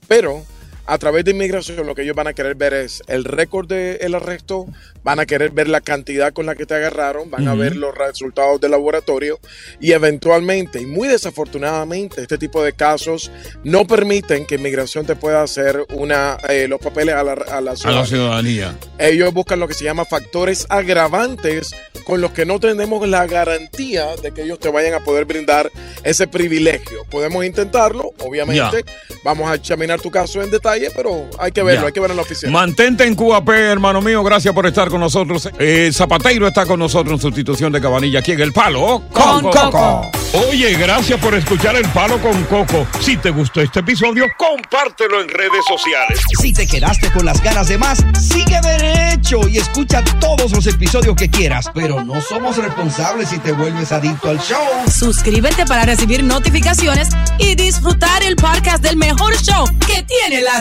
[0.07, 0.45] Pero
[0.87, 4.15] a través de inmigración lo que ellos van a querer ver es el récord del
[4.15, 4.67] arresto,
[5.03, 7.95] van a querer ver la cantidad con la que te agarraron, van a ver los
[7.97, 9.39] resultados del laboratorio
[9.81, 13.31] y eventualmente, y muy desafortunadamente, este tipo de casos
[13.63, 17.73] no permiten que inmigración te pueda hacer una, eh, los papeles a la, a la
[17.73, 18.01] A ciudadanía.
[18.01, 18.79] la ciudadanía.
[18.99, 21.75] Ellos buscan lo que se llama factores agravantes
[22.05, 25.71] con los que no tenemos la garantía de que ellos te vayan a poder brindar
[26.03, 27.05] ese privilegio.
[27.11, 28.85] Podemos intentarlo, obviamente.
[29.25, 31.87] Vamos a examinar tu caso en detalle, pero hay que verlo, Ya.
[31.89, 32.53] hay que verlo en la oficina.
[32.53, 34.23] Mantente en QAP, hermano mío.
[34.23, 35.49] Gracias por estar con nosotros.
[35.59, 40.11] Eh, Zapateiro está con nosotros en sustitución de Cabanilla aquí en El Palo Con Coco.
[40.51, 42.87] Oye, gracias por escuchar El Palo con Coco.
[43.01, 46.21] Si te gustó este episodio, compártelo en redes sociales.
[46.41, 51.15] Si te quedaste con las ganas de más, sigue derecho y escucha todos los episodios
[51.15, 51.71] que quieras.
[51.75, 54.59] Pero no somos responsables si te vuelves adicto al show.
[54.93, 57.09] Suscríbete para recibir notificaciones
[57.39, 60.61] y disfrutar el podcast del mejor show que tiene la